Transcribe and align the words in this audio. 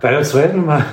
Bei 0.00 0.10
der 0.10 0.22
zweiten 0.22 0.64
Mal, 0.64 0.84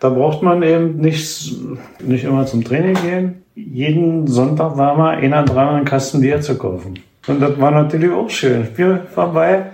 da 0.00 0.10
braucht 0.10 0.42
man 0.42 0.62
eben 0.62 0.96
nicht, 0.96 1.56
nicht 2.00 2.24
immer 2.24 2.46
zum 2.46 2.64
Training 2.64 2.94
gehen. 2.94 3.42
Jeden 3.54 4.26
Sonntag 4.26 4.76
war 4.76 4.96
mal 4.96 5.16
einer 5.16 5.44
dran, 5.44 5.76
einen 5.76 5.84
Kasten 5.84 6.20
Bier 6.20 6.40
zu 6.40 6.56
kaufen. 6.56 6.94
Und 7.26 7.40
das 7.40 7.58
war 7.60 7.70
natürlich 7.70 8.10
auch 8.10 8.30
schön. 8.30 8.66
Bier 8.76 9.06
vorbei, 9.12 9.66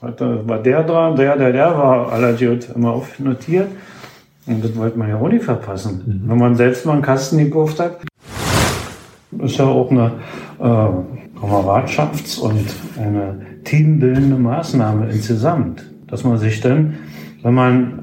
da 0.00 0.48
war 0.48 0.58
der 0.58 0.82
dran, 0.82 1.16
der, 1.16 1.36
der, 1.36 1.52
der 1.52 1.78
war 1.78 2.12
aller 2.12 2.40
immer 2.74 2.90
aufnotiert. 2.90 3.68
Und 4.46 4.64
das 4.64 4.76
wollte 4.76 4.98
man 4.98 5.08
ja 5.08 5.16
auch 5.16 5.28
nicht 5.28 5.44
verpassen. 5.44 6.02
Mhm. 6.24 6.30
Wenn 6.30 6.38
man 6.38 6.56
selbst 6.56 6.84
mal 6.84 6.94
einen 6.94 7.02
Kasten 7.02 7.38
gekauft 7.38 7.78
hat, 7.78 7.98
ist 9.38 9.56
ja 9.56 9.64
auch 9.66 9.90
eine 9.90 10.12
äh, 10.58 11.38
Kameradschafts- 11.40 12.40
und 12.40 12.66
eine 12.98 13.40
teambildende 13.64 14.36
Maßnahme 14.36 15.10
insgesamt. 15.10 15.88
Dass 16.08 16.24
man 16.24 16.38
sich 16.38 16.60
dann, 16.60 16.98
wenn 17.42 17.54
man 17.54 18.01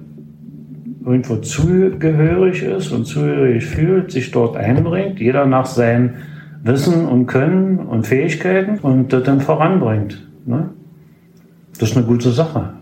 irgendwo 1.09 1.37
zugehörig 1.37 2.61
ist 2.63 2.91
und 2.91 3.05
zugehörig 3.05 3.65
fühlt, 3.65 4.11
sich 4.11 4.31
dort 4.31 4.55
einbringt, 4.55 5.19
jeder 5.19 5.45
nach 5.45 5.65
seinem 5.65 6.15
Wissen 6.63 7.07
und 7.07 7.25
Können 7.25 7.79
und 7.79 8.05
Fähigkeiten 8.05 8.79
und 8.79 9.11
das 9.11 9.23
dann 9.23 9.41
voranbringt. 9.41 10.27
Ne? 10.45 10.69
Das 11.79 11.91
ist 11.91 11.97
eine 11.97 12.05
gute 12.05 12.31
Sache. 12.31 12.73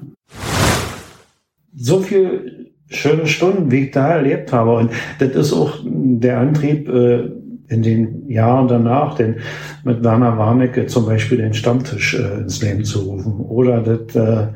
So 1.74 2.00
viel 2.00 2.72
schöne 2.90 3.28
Stunden, 3.28 3.72
wie 3.72 3.86
ich 3.86 3.92
da 3.92 4.10
erlebt 4.10 4.52
habe. 4.52 4.76
Und 4.76 4.92
das 5.20 5.30
ist 5.30 5.54
auch 5.54 5.78
der 5.86 6.40
Antrieb 6.40 6.90
äh, 6.90 7.30
in 7.70 7.82
den 7.84 8.30
Jahren 8.30 8.68
danach, 8.68 9.16
den 9.16 9.36
mit 9.84 10.04
Werner 10.04 10.38
Warnecke 10.38 10.88
zum 10.88 11.06
Beispiel 11.06 11.38
den 11.38 11.54
Stammtisch 11.54 12.16
äh, 12.16 12.42
ins 12.42 12.62
Leben 12.62 12.84
zu 12.84 13.00
rufen 13.00 13.42
oder 13.42 13.82
das, 13.82 14.16
äh, 14.16 14.48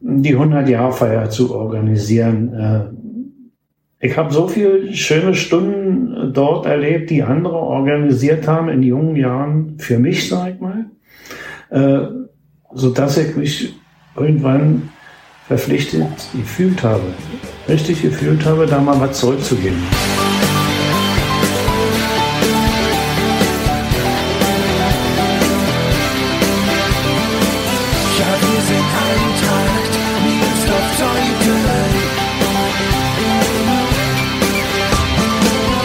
die 0.00 0.36
100-Jahr-Feier 0.36 1.30
zu 1.30 1.54
organisieren. 1.54 2.98
Ich 4.04 4.16
habe 4.16 4.34
so 4.34 4.48
viele 4.48 4.92
schöne 4.94 5.32
Stunden 5.32 6.32
dort 6.32 6.66
erlebt, 6.66 7.08
die 7.10 7.22
andere 7.22 7.54
organisiert 7.54 8.48
haben 8.48 8.68
in 8.68 8.82
jungen 8.82 9.14
Jahren 9.14 9.78
für 9.78 10.00
mich, 10.00 10.28
sag 10.28 10.54
ich 10.54 10.60
mal, 10.60 10.86
äh, 11.70 12.08
so 12.74 12.90
dass 12.90 13.16
ich 13.16 13.36
mich 13.36 13.76
irgendwann 14.16 14.90
verpflichtet 15.46 16.08
gefühlt 16.34 16.82
habe, 16.82 17.04
richtig 17.68 18.02
gefühlt 18.02 18.44
habe, 18.44 18.66
da 18.66 18.80
mal 18.80 18.98
was 18.98 19.20
zurückzugeben. 19.20 19.78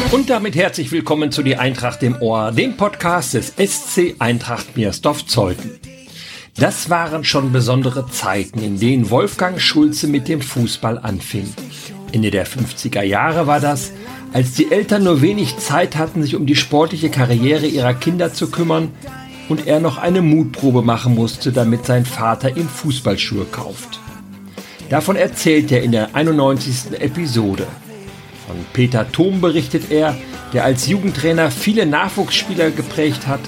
Und 0.09 0.29
damit 0.29 0.55
herzlich 0.55 0.93
willkommen 0.93 1.33
zu 1.33 1.43
Die 1.43 1.57
Eintracht 1.57 2.01
im 2.01 2.21
Ohr, 2.21 2.53
dem 2.53 2.77
Podcast 2.77 3.33
des 3.33 3.53
SC 3.57 4.15
Eintracht 4.19 4.77
Miersdorf-Zeuthen. 4.77 5.71
Das 6.55 6.89
waren 6.89 7.25
schon 7.25 7.51
besondere 7.51 8.09
Zeiten, 8.09 8.63
in 8.63 8.79
denen 8.79 9.09
Wolfgang 9.09 9.59
Schulze 9.59 10.07
mit 10.07 10.29
dem 10.29 10.39
Fußball 10.39 10.97
anfing. 10.97 11.53
Ende 12.13 12.31
der 12.31 12.47
50er 12.47 13.03
Jahre 13.03 13.47
war 13.47 13.59
das, 13.59 13.91
als 14.31 14.53
die 14.53 14.71
Eltern 14.71 15.03
nur 15.03 15.21
wenig 15.21 15.57
Zeit 15.57 15.97
hatten, 15.97 16.21
sich 16.21 16.37
um 16.37 16.45
die 16.45 16.55
sportliche 16.55 17.09
Karriere 17.09 17.67
ihrer 17.67 17.93
Kinder 17.93 18.33
zu 18.33 18.49
kümmern 18.49 18.93
und 19.49 19.67
er 19.67 19.81
noch 19.81 19.97
eine 19.97 20.21
Mutprobe 20.21 20.83
machen 20.83 21.15
musste, 21.15 21.51
damit 21.51 21.85
sein 21.85 22.05
Vater 22.05 22.55
ihm 22.55 22.69
Fußballschuhe 22.69 23.45
kauft. 23.45 23.99
Davon 24.89 25.17
erzählt 25.17 25.69
er 25.73 25.83
in 25.83 25.91
der 25.91 26.15
91. 26.15 26.97
Episode. 27.01 27.67
Von 28.47 28.65
Peter 28.73 29.11
Thom 29.11 29.41
berichtet 29.41 29.91
er, 29.91 30.15
der 30.53 30.63
als 30.63 30.87
Jugendtrainer 30.87 31.51
viele 31.51 31.85
Nachwuchsspieler 31.85 32.71
geprägt 32.71 33.27
hat 33.27 33.41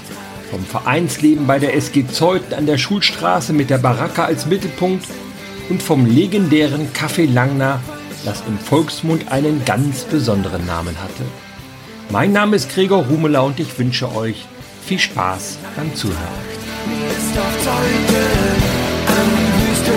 vom 0.50 0.64
Vereinsleben 0.64 1.46
bei 1.46 1.58
der 1.58 1.74
SG 1.74 2.06
Zeuthen 2.08 2.54
an 2.54 2.66
der 2.66 2.76
Schulstraße 2.76 3.52
mit 3.52 3.70
der 3.70 3.78
Baracke 3.78 4.24
als 4.24 4.46
Mittelpunkt 4.46 5.06
und 5.68 5.82
vom 5.82 6.04
legendären 6.06 6.88
Café 6.92 7.32
Langner, 7.32 7.80
das 8.24 8.42
im 8.48 8.58
Volksmund 8.58 9.30
einen 9.30 9.64
ganz 9.64 10.02
besonderen 10.02 10.66
Namen 10.66 10.96
hatte. 11.00 11.24
Mein 12.10 12.32
Name 12.32 12.56
ist 12.56 12.74
Gregor 12.74 13.08
Humeler 13.08 13.44
und 13.44 13.60
ich 13.60 13.78
wünsche 13.78 14.12
euch 14.14 14.44
viel 14.84 14.98
Spaß 14.98 15.58
beim 15.76 15.94
Zuhören. 15.94 16.18
Mir 16.86 17.06
ist 17.06 17.38
auf 17.38 17.62
Zeuthen, 17.62 18.62
am 19.06 19.30
Wüste 19.68 19.92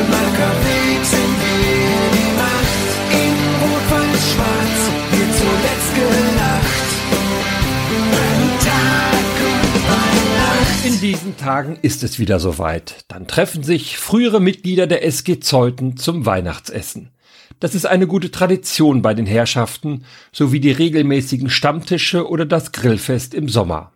In 10.85 10.99
diesen 10.99 11.37
Tagen 11.37 11.77
ist 11.81 12.03
es 12.03 12.19
wieder 12.19 12.39
soweit. 12.39 13.05
Dann 13.07 13.27
treffen 13.27 13.63
sich 13.63 13.97
frühere 13.97 14.39
Mitglieder 14.39 14.87
der 14.87 15.05
SG 15.05 15.39
Zeuthen 15.39 15.97
zum 15.97 16.25
Weihnachtsessen. 16.25 17.11
Das 17.59 17.75
ist 17.75 17.85
eine 17.85 18.07
gute 18.07 18.31
Tradition 18.31 19.01
bei 19.01 19.13
den 19.13 19.25
Herrschaften, 19.25 20.05
sowie 20.31 20.59
die 20.59 20.71
regelmäßigen 20.71 21.49
Stammtische 21.49 22.29
oder 22.29 22.45
das 22.45 22.71
Grillfest 22.71 23.33
im 23.33 23.49
Sommer. 23.49 23.93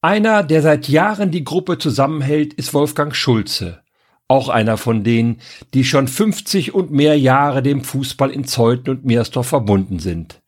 Einer, 0.00 0.42
der 0.42 0.62
seit 0.62 0.88
Jahren 0.88 1.30
die 1.30 1.44
Gruppe 1.44 1.78
zusammenhält, 1.78 2.54
ist 2.54 2.74
Wolfgang 2.74 3.14
Schulze. 3.14 3.82
Auch 4.26 4.48
einer 4.48 4.76
von 4.76 5.04
denen, 5.04 5.40
die 5.74 5.84
schon 5.84 6.08
50 6.08 6.74
und 6.74 6.90
mehr 6.90 7.18
Jahre 7.18 7.62
dem 7.62 7.84
Fußball 7.84 8.30
in 8.30 8.44
Zeuthen 8.44 8.90
und 8.90 9.04
Meersdorf 9.04 9.46
verbunden 9.46 10.00
sind. 10.00 10.41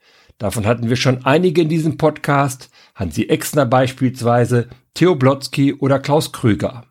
Davon 0.44 0.66
hatten 0.66 0.90
wir 0.90 0.96
schon 0.96 1.24
einige 1.24 1.62
in 1.62 1.70
diesem 1.70 1.96
Podcast, 1.96 2.68
Hansi 2.94 3.22
Exner 3.30 3.64
beispielsweise, 3.64 4.68
Theo 4.92 5.14
Blotzky 5.14 5.72
oder 5.72 5.98
Klaus 5.98 6.32
Krüger. 6.32 6.84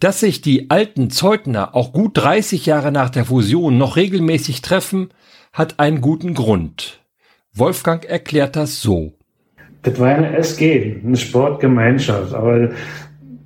Dass 0.00 0.18
sich 0.18 0.40
die 0.40 0.70
alten 0.70 1.10
Zeugner 1.10 1.76
auch 1.76 1.92
gut 1.92 2.18
30 2.18 2.66
Jahre 2.66 2.90
nach 2.90 3.10
der 3.10 3.26
Fusion 3.26 3.78
noch 3.78 3.94
regelmäßig 3.94 4.60
treffen, 4.60 5.10
hat 5.52 5.78
einen 5.78 6.00
guten 6.00 6.34
Grund. 6.34 7.00
Wolfgang 7.52 8.04
erklärt 8.04 8.56
das 8.56 8.82
so. 8.82 9.12
Das 9.84 9.96
war 10.00 10.08
eine 10.08 10.36
SG, 10.36 11.00
eine 11.00 11.16
Sportgemeinschaft, 11.16 12.34
aber 12.34 12.70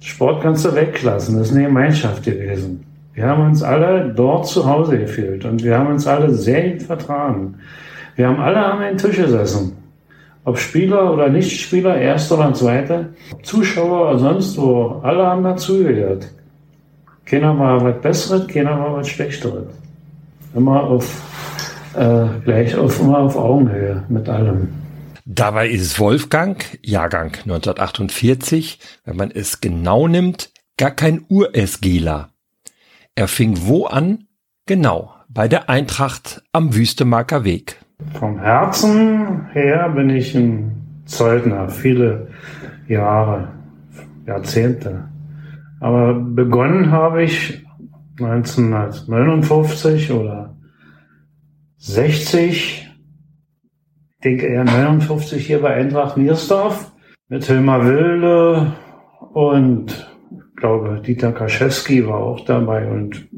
Sport 0.01 0.43
kannst 0.43 0.65
du 0.65 0.75
weglassen, 0.75 1.37
das 1.37 1.49
ist 1.49 1.55
eine 1.55 1.67
Gemeinschaft 1.67 2.23
gewesen. 2.23 2.83
Wir 3.13 3.27
haben 3.27 3.45
uns 3.45 3.63
alle 3.63 4.15
dort 4.17 4.47
zu 4.47 4.65
Hause 4.65 5.01
gefühlt 5.01 5.45
und 5.45 5.63
wir 5.63 5.77
haben 5.77 5.93
uns 5.93 6.07
alle 6.07 6.33
sehr 6.33 6.71
gut 6.71 6.83
vertragen. 6.85 7.57
Wir 8.19 8.27
haben 8.27 8.41
alle 8.41 8.59
an 8.59 8.81
den 8.81 8.99
Tisch 8.99 9.17
gesessen 9.17 9.79
ob 10.49 10.59
Spieler 10.59 11.13
oder 11.13 11.29
Nichtspieler, 11.29 11.99
erster 11.99 12.39
oder 12.39 12.55
zweiter, 12.55 13.11
Zuschauer 13.43 14.09
oder 14.09 14.19
sonst 14.19 14.57
wo, 14.57 15.01
alle 15.03 15.27
haben 15.27 15.45
dazugehört. 15.45 16.31
Keiner 17.27 17.59
war 17.59 17.85
was 17.85 18.01
Besseres, 18.01 18.47
keiner 18.47 18.79
war 18.79 18.97
was 18.97 19.09
Schlechteres. 19.09 19.67
Immer 20.55 20.85
auf, 20.85 21.21
äh, 21.95 22.25
gleich 22.47 22.75
auf, 22.75 22.99
immer 22.99 23.19
auf 23.19 23.37
Augenhöhe 23.37 24.05
mit 24.09 24.27
allem. 24.31 24.69
Dabei 25.27 25.69
ist 25.69 26.01
Wolfgang, 26.01 26.65
Jahrgang 26.83 27.35
1948, 27.45 28.79
wenn 29.05 29.17
man 29.17 29.31
es 29.31 29.61
genau 29.61 30.09
nimmt, 30.09 30.51
gar 30.79 30.93
kein 30.93 31.27
Ur-SGler. 31.29 32.31
Er 33.15 33.29
fing 33.29 33.59
wo 33.67 33.85
an? 33.85 34.25
Genau, 34.65 35.13
bei 35.29 35.47
der 35.47 35.69
Eintracht 35.69 36.43
am 36.53 36.75
Wüstemarker 36.75 37.45
Weg. 37.45 37.77
Vom 38.15 38.39
Herzen 38.39 39.47
her 39.53 39.89
bin 39.89 40.11
ich 40.11 40.35
ein 40.35 41.03
Zeugner, 41.05 41.69
viele 41.69 42.29
Jahre, 42.87 43.49
Jahrzehnte. 44.27 45.09
Aber 45.81 46.15
begonnen 46.15 46.93
habe 46.93 47.25
ich 47.25 47.67
1959 48.21 50.13
oder 50.13 50.57
60, 51.79 52.89
ich 54.11 54.21
denke 54.25 54.47
eher 54.47 54.65
59 54.65 55.47
hier 55.47 55.61
bei 55.61 55.75
Eintracht 55.75 56.17
Niersdorf 56.17 56.93
mit 57.29 57.45
Hilmar 57.45 57.85
Wilde 57.85 58.75
und 59.33 60.09
ich 60.31 60.57
glaube 60.57 61.01
Dieter 61.05 61.33
Kaschewski 61.33 62.07
war 62.07 62.19
auch 62.19 62.45
dabei 62.45 62.89
und 62.91 63.29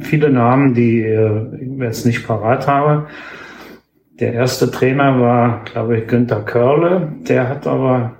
viele 0.00 0.30
Namen, 0.30 0.74
die 0.74 1.00
ich 1.00 1.78
jetzt 1.80 2.04
nicht 2.04 2.26
parat 2.26 2.66
habe. 2.66 3.06
Der 4.18 4.32
erste 4.32 4.70
Trainer 4.70 5.20
war, 5.20 5.64
glaube 5.64 5.98
ich, 5.98 6.06
Günther 6.06 6.42
Körle. 6.42 7.12
Der 7.28 7.48
hat 7.48 7.66
aber 7.66 8.16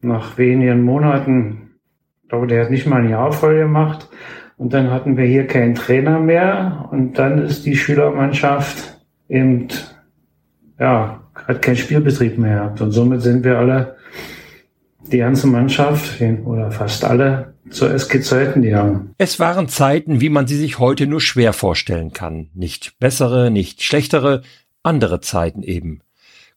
nach 0.00 0.38
wenigen 0.38 0.82
Monaten, 0.82 1.64
glaube, 2.34 2.46
der 2.48 2.64
hat 2.64 2.70
nicht 2.70 2.86
mal 2.86 3.02
ein 3.02 3.10
Jahr 3.10 3.32
voll 3.32 3.58
gemacht. 3.58 4.08
Und 4.56 4.72
dann 4.72 4.90
hatten 4.90 5.16
wir 5.16 5.24
hier 5.24 5.46
keinen 5.46 5.74
Trainer 5.74 6.18
mehr. 6.18 6.88
Und 6.90 7.18
dann 7.18 7.38
ist 7.38 7.64
die 7.64 7.76
Schülermannschaft 7.76 9.00
eben, 9.28 9.68
ja, 10.78 11.20
hat 11.34 11.62
keinen 11.62 11.76
Spielbetrieb 11.76 12.38
mehr 12.38 12.56
gehabt. 12.56 12.80
Und 12.80 12.92
somit 12.92 13.22
sind 13.22 13.44
wir 13.44 13.58
alle, 13.58 13.96
die 15.12 15.18
ganze 15.18 15.46
Mannschaft, 15.46 16.20
oder 16.44 16.70
fast 16.70 17.04
alle, 17.04 17.53
zur 17.70 17.90
SG 17.90 18.20
Zeiten 18.20 18.62
gegangen. 18.62 19.14
Es 19.18 19.40
waren 19.40 19.68
Zeiten, 19.68 20.20
wie 20.20 20.28
man 20.28 20.46
sie 20.46 20.56
sich 20.56 20.78
heute 20.78 21.06
nur 21.06 21.20
schwer 21.20 21.52
vorstellen 21.52 22.12
kann. 22.12 22.50
Nicht 22.54 22.98
bessere, 22.98 23.50
nicht 23.50 23.82
schlechtere, 23.82 24.42
andere 24.82 25.20
Zeiten 25.20 25.62
eben. 25.62 26.00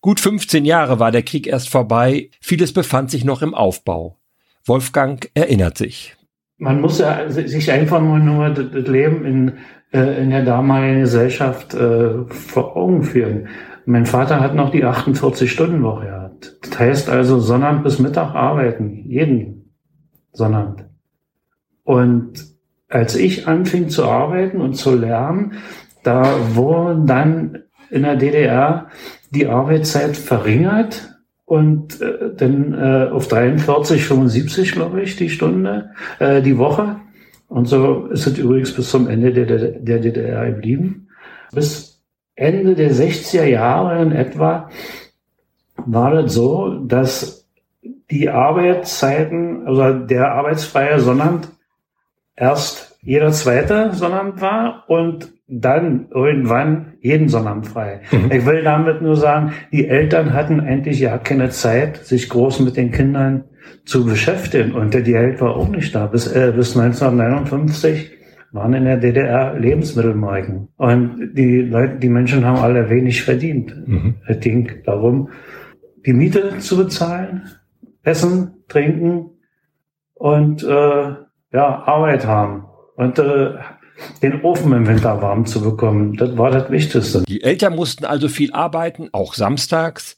Gut 0.01 0.19
15 0.19 0.65
Jahre 0.65 1.00
war 1.00 1.12
der 1.12 1.24
Krieg 1.24 1.48
erst 1.48 1.69
vorbei, 1.69 2.30
vieles 2.39 2.71
befand 2.71 3.09
sich 3.09 3.25
noch 3.25 3.42
im 3.42 3.54
Aufbau. 3.54 4.18
Wolfgang 4.65 5.30
erinnert 5.33 5.77
sich. 5.77 6.15
Man 6.57 6.81
muss 6.81 7.00
ja 7.00 7.30
sich 7.30 7.71
einfach 7.71 8.01
nur 8.01 8.50
das 8.50 8.88
Leben 8.88 9.25
in, 9.25 9.53
äh, 9.92 10.21
in 10.21 10.30
der 10.31 10.44
damaligen 10.44 11.01
Gesellschaft 11.01 11.74
äh, 11.74 12.25
vor 12.30 12.75
Augen 12.75 13.03
führen. 13.03 13.48
Mein 13.86 14.06
Vater 14.06 14.39
hat 14.39 14.56
noch 14.56 14.71
die 14.71 14.83
48-Stunden-Woche 14.83 16.06
gehabt. 16.06 16.57
Das 16.62 16.80
heißt 16.80 17.10
also 17.10 17.39
Sonnabend 17.39 17.83
bis 17.83 18.00
Mittag 18.00 18.36
arbeiten, 18.36 19.03
jeden 19.07 19.71
Sonnabend. 20.33 20.86
Und 21.88 22.45
als 22.89 23.16
ich 23.16 23.48
anfing 23.48 23.88
zu 23.88 24.04
arbeiten 24.04 24.60
und 24.60 24.74
zu 24.74 24.94
lernen, 24.94 25.54
da 26.04 26.25
wurden 26.54 27.07
dann 27.07 27.60
in 27.89 28.04
der 28.04 28.18
DDR 28.18 28.89
die 29.31 29.48
Arbeitszeit 29.48 30.18
verringert 30.18 31.18
und 31.45 32.01
äh, 32.01 32.36
dann 32.36 32.74
äh, 32.74 33.10
auf 33.10 33.30
43, 33.30 34.04
75, 34.04 34.74
glaube 34.74 35.01
ich, 35.01 35.16
die 35.16 35.30
Stunde, 35.30 35.92
äh, 36.19 36.42
die 36.42 36.57
Woche. 36.57 36.98
Und 37.48 37.69
so 37.69 38.07
ist 38.07 38.28
es 38.28 38.38
übrigens 38.38 38.74
bis 38.74 38.89
zum 38.89 39.07
Ende 39.07 39.31
der, 39.31 39.45
der 39.45 40.00
DDR 40.00 40.51
geblieben. 40.51 41.07
Bis 41.54 42.04
Ende 42.36 42.75
der 42.75 42.92
60er 42.92 43.45
Jahre 43.45 44.01
in 44.01 44.12
etwa 44.12 44.69
war 45.78 46.12
das 46.12 46.34
so, 46.34 46.80
dass 46.80 47.48
die 48.12 48.28
Arbeitszeiten, 48.28 49.66
also 49.66 50.06
der 50.06 50.34
arbeitsfreie 50.34 51.00
Sonnabend 51.00 51.48
erst 52.38 52.98
jeder 53.01 53.31
zweite 53.31 53.94
Sonnabend 53.94 54.39
war 54.42 54.86
und 54.88 55.34
dann 55.48 56.07
irgendwann 56.13 56.94
jeden 57.01 57.30
Sonnabend 57.30 57.68
frei. 57.68 58.01
Mhm. 58.12 58.31
Ich 58.31 58.45
will 58.45 58.63
damit 58.63 59.01
nur 59.01 59.16
sagen, 59.16 59.54
die 59.72 59.88
Eltern 59.88 60.34
hatten 60.34 60.60
eigentlich 60.60 61.00
ja 61.00 61.18
keine 61.18 61.50
Zeit, 61.50 61.98
sich 61.98 62.30
groß 62.30 62.60
mit 62.62 62.78
den 62.78 62.92
Kindern 62.92 63.45
zu 63.86 64.06
beschäftigen. 64.06 64.74
Und 64.74 64.94
der 64.94 65.01
Geld 65.01 65.42
war 65.42 65.56
auch 65.56 65.69
nicht 65.69 65.95
da. 65.95 66.07
Bis, 66.07 66.28
äh, 66.28 66.54
bis 66.56 66.78
1959 66.78 68.12
waren 68.51 68.74
in 68.74 68.86
der 68.86 68.98
DDR 68.98 69.57
Lebensmittelmarken. 69.57 70.68
Und 70.78 71.31
die 71.34 71.62
Leute, 71.62 71.95
die 71.95 72.10
Menschen 72.10 72.45
haben 72.45 72.57
alle 72.57 72.89
wenig 72.89 73.24
verdient. 73.24 73.74
Mhm. 73.88 74.16
Es 74.28 74.39
ging 74.42 74.69
darum, 74.86 75.30
die 76.06 76.13
Miete 76.13 76.57
zu 76.60 76.78
bezahlen, 76.78 77.44
Essen, 78.04 78.63
Trinken 78.68 79.31
und 80.13 80.63
äh, 80.63 81.13
ja, 81.51 81.83
Arbeit 81.83 82.25
haben. 82.25 82.65
Und 82.95 83.19
äh, 83.19 83.55
den 84.21 84.41
Ofen 84.41 84.71
im 84.73 84.88
Winter 84.88 85.21
warm 85.21 85.45
zu 85.45 85.61
bekommen. 85.61 86.15
Das 86.17 86.38
war 86.38 86.51
das 86.51 86.69
Wichtigste. 86.69 87.23
Die 87.27 87.44
Eltern 87.44 87.75
mussten 87.75 88.05
also 88.05 88.27
viel 88.27 88.53
arbeiten, 88.53 89.09
auch 89.11 89.33
samstags. 89.33 90.17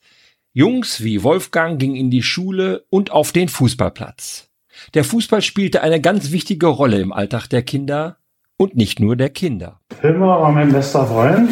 Jungs 0.53 1.03
wie 1.03 1.23
Wolfgang 1.23 1.79
gingen 1.79 1.95
in 1.95 2.09
die 2.09 2.23
Schule 2.23 2.85
und 2.89 3.11
auf 3.11 3.31
den 3.31 3.47
Fußballplatz. 3.47 4.49
Der 4.93 5.03
Fußball 5.03 5.41
spielte 5.41 5.81
eine 5.81 6.01
ganz 6.01 6.31
wichtige 6.31 6.67
Rolle 6.67 6.99
im 6.99 7.13
Alltag 7.13 7.47
der 7.47 7.61
Kinder 7.61 8.17
und 8.57 8.75
nicht 8.75 8.99
nur 8.99 9.15
der 9.15 9.29
Kinder. 9.29 9.79
Hilmar 10.01 10.41
war 10.41 10.51
mein 10.51 10.71
bester 10.71 11.05
Freund 11.05 11.51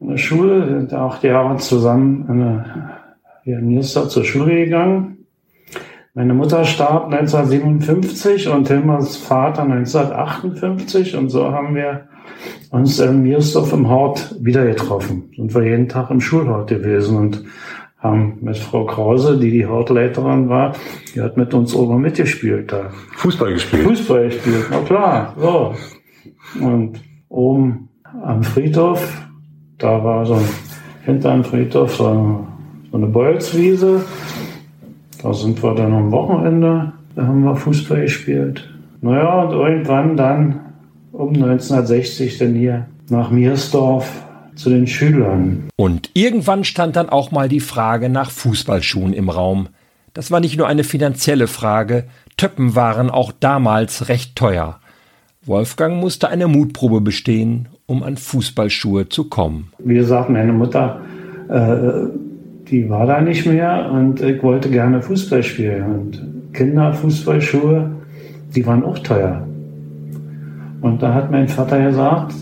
in 0.00 0.08
der 0.08 0.16
Schule, 0.16 0.66
sind 0.66 0.92
acht 0.92 1.22
Jahre 1.22 1.56
zusammen 1.58 2.26
in, 2.28 2.38
der, 2.40 2.98
hier 3.44 3.58
in 3.58 3.68
Niester 3.68 4.08
zur 4.08 4.24
Schule 4.24 4.64
gegangen. 4.64 5.21
Meine 6.14 6.34
Mutter 6.34 6.66
starb 6.66 7.06
1957 7.06 8.48
und 8.48 8.68
Hilmers 8.68 9.16
Vater 9.16 9.62
1958 9.62 11.16
und 11.16 11.30
so 11.30 11.52
haben 11.52 11.74
wir 11.74 12.02
uns 12.68 13.00
in 13.00 13.22
Miersdorf 13.22 13.72
im 13.72 13.88
Hort 13.88 14.36
wieder 14.38 14.66
getroffen. 14.66 15.30
Sind 15.34 15.54
wir 15.54 15.62
jeden 15.62 15.88
Tag 15.88 16.10
im 16.10 16.20
Schulhort 16.20 16.68
gewesen 16.68 17.16
und 17.16 17.42
haben 17.96 18.36
mit 18.42 18.58
Frau 18.58 18.84
Krause, 18.84 19.38
die 19.38 19.50
die 19.50 19.66
Hortleiterin 19.66 20.50
war, 20.50 20.74
die 21.14 21.22
hat 21.22 21.38
mit 21.38 21.54
uns 21.54 21.74
oben 21.74 22.02
mitgespielt 22.02 22.70
da. 22.72 22.90
Fußball 23.16 23.54
gespielt? 23.54 23.84
Fußball 23.84 24.24
gespielt, 24.24 24.66
na 24.70 24.80
klar, 24.80 25.34
so. 25.38 25.74
Und 26.60 27.00
oben 27.30 27.88
am 28.22 28.42
Friedhof, 28.42 29.26
da 29.78 30.04
war 30.04 30.26
so 30.26 30.34
ein, 30.34 30.48
hinter 31.06 31.32
dem 31.32 31.42
Friedhof 31.42 31.96
so, 31.96 32.46
so 32.90 32.96
eine 32.98 33.06
Bolzwiese 33.06 34.04
da 35.22 35.32
sind 35.32 35.62
wir 35.62 35.74
dann 35.74 35.92
am 35.92 36.10
Wochenende, 36.10 36.92
da 37.14 37.26
haben 37.26 37.44
wir 37.44 37.56
Fußball 37.56 38.02
gespielt. 38.02 38.68
Naja, 39.00 39.42
und 39.42 39.52
irgendwann 39.52 40.16
dann 40.16 40.60
um 41.12 41.28
1960 41.28 42.38
dann 42.38 42.54
hier 42.54 42.86
nach 43.08 43.30
Miersdorf 43.30 44.24
zu 44.54 44.70
den 44.70 44.86
Schülern. 44.86 45.68
Und 45.76 46.10
irgendwann 46.14 46.64
stand 46.64 46.96
dann 46.96 47.08
auch 47.08 47.30
mal 47.30 47.48
die 47.48 47.60
Frage 47.60 48.08
nach 48.08 48.30
Fußballschuhen 48.30 49.12
im 49.12 49.28
Raum. 49.28 49.68
Das 50.14 50.30
war 50.30 50.40
nicht 50.40 50.58
nur 50.58 50.66
eine 50.66 50.84
finanzielle 50.84 51.46
Frage, 51.46 52.04
Töppen 52.36 52.74
waren 52.74 53.10
auch 53.10 53.32
damals 53.32 54.08
recht 54.08 54.36
teuer. 54.36 54.78
Wolfgang 55.44 56.00
musste 56.00 56.28
eine 56.28 56.48
Mutprobe 56.48 57.00
bestehen, 57.00 57.68
um 57.86 58.02
an 58.02 58.16
Fußballschuhe 58.16 59.08
zu 59.08 59.28
kommen. 59.28 59.72
Wie 59.78 59.94
gesagt, 59.94 60.30
meine 60.30 60.52
Mutter 60.52 61.00
äh, 61.48 62.06
die 62.68 62.88
war 62.88 63.06
da 63.06 63.20
nicht 63.20 63.46
mehr 63.46 63.90
und 63.92 64.20
ich 64.20 64.42
wollte 64.42 64.70
gerne 64.70 65.02
Fußball 65.02 65.42
spielen. 65.42 65.84
Und 65.84 66.54
Kinderfußballschuhe, 66.54 67.90
die 68.54 68.66
waren 68.66 68.84
auch 68.84 68.98
teuer. 68.98 69.46
Und 70.80 71.02
da 71.02 71.14
hat 71.14 71.30
mein 71.30 71.48
Vater 71.48 71.84
gesagt, 71.84 72.34